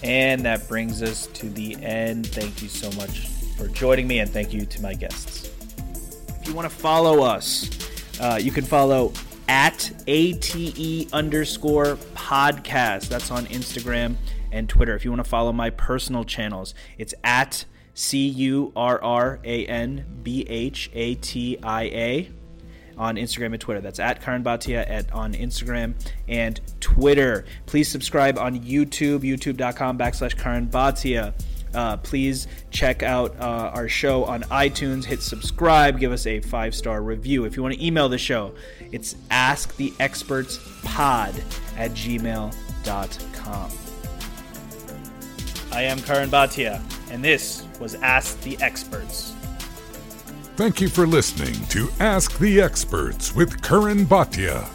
And 0.02 0.42
that 0.44 0.68
brings 0.70 1.04
us 1.04 1.28
to 1.28 1.50
the 1.50 1.76
end. 1.84 2.28
Thank 2.28 2.62
you 2.62 2.70
so 2.70 2.90
much 2.92 3.28
for 3.58 3.68
joining 3.68 4.08
me 4.08 4.20
and 4.20 4.30
thank 4.30 4.54
you 4.54 4.66
to 4.66 4.82
my 4.82 4.94
guests. 4.94 5.52
If 6.42 6.48
you 6.48 6.54
want 6.54 6.70
to 6.70 6.76
follow 6.76 7.22
us, 7.22 7.70
uh, 8.22 8.40
you 8.42 8.52
can 8.52 8.64
follow 8.64 9.12
at 9.50 9.92
ATE 10.08 11.12
underscore 11.12 11.98
podcast. 12.16 13.10
That's 13.10 13.30
on 13.30 13.46
Instagram 13.48 14.16
and 14.56 14.68
Twitter. 14.70 14.96
If 14.96 15.06
you 15.06 15.12
want 15.12 15.24
to 15.24 15.30
follow 15.30 15.52
my 15.52 15.70
personal 15.70 16.24
channels, 16.24 16.74
it's 16.98 17.14
at 17.24 17.66
C 17.94 18.28
U 18.28 18.72
R 18.76 19.00
R 19.04 19.40
A 19.44 19.68
N 19.68 20.06
B 20.24 20.48
H 20.50 20.90
A 20.94 21.14
T 21.16 21.60
I 21.62 21.84
A 21.84 22.32
on 22.98 23.18
Instagram 23.18 23.48
and 23.48 23.60
Twitter. 23.60 23.82
That's 23.82 24.00
at 24.00 24.22
Karan 24.22 24.42
Bhatia 24.44 24.90
at 24.90 25.12
on 25.12 25.34
Instagram 25.34 25.96
and 26.28 26.62
Twitter. 26.80 27.44
Please 27.66 27.90
subscribe 27.90 28.40
on 28.40 28.62
YouTube, 28.62 29.20
youtube.com 29.20 29.98
backslash 29.98 30.38
Karan 30.38 30.68
Bhatia. 30.68 31.34
Uh, 31.74 31.98
please 31.98 32.48
check 32.72 33.04
out 33.04 33.36
uh, 33.38 33.72
our 33.74 33.90
show 33.90 34.24
on 34.24 34.44
iTunes. 34.44 35.04
Hit 35.04 35.22
subscribe. 35.22 36.00
Give 36.00 36.14
us 36.14 36.26
a 36.26 36.40
five 36.40 36.74
star 36.74 37.02
review. 37.02 37.44
If 37.44 37.58
you 37.58 37.64
want 37.64 37.76
to 37.76 37.86
email 37.86 38.08
the 38.08 38.18
show, 38.18 38.56
it's 38.92 39.16
asktheexpertspod 39.30 41.44
at 41.78 41.92
gmail.com. 41.92 43.85
I 45.76 45.82
am 45.82 46.00
Karan 46.00 46.30
Bhatia, 46.30 46.82
and 47.12 47.22
this 47.22 47.66
was 47.82 47.96
Ask 47.96 48.40
the 48.44 48.58
Experts. 48.62 49.34
Thank 50.56 50.80
you 50.80 50.88
for 50.88 51.06
listening 51.06 51.54
to 51.68 51.90
Ask 52.00 52.40
the 52.40 52.62
Experts 52.62 53.36
with 53.36 53.62
Karan 53.62 54.06
Bhatia. 54.06 54.70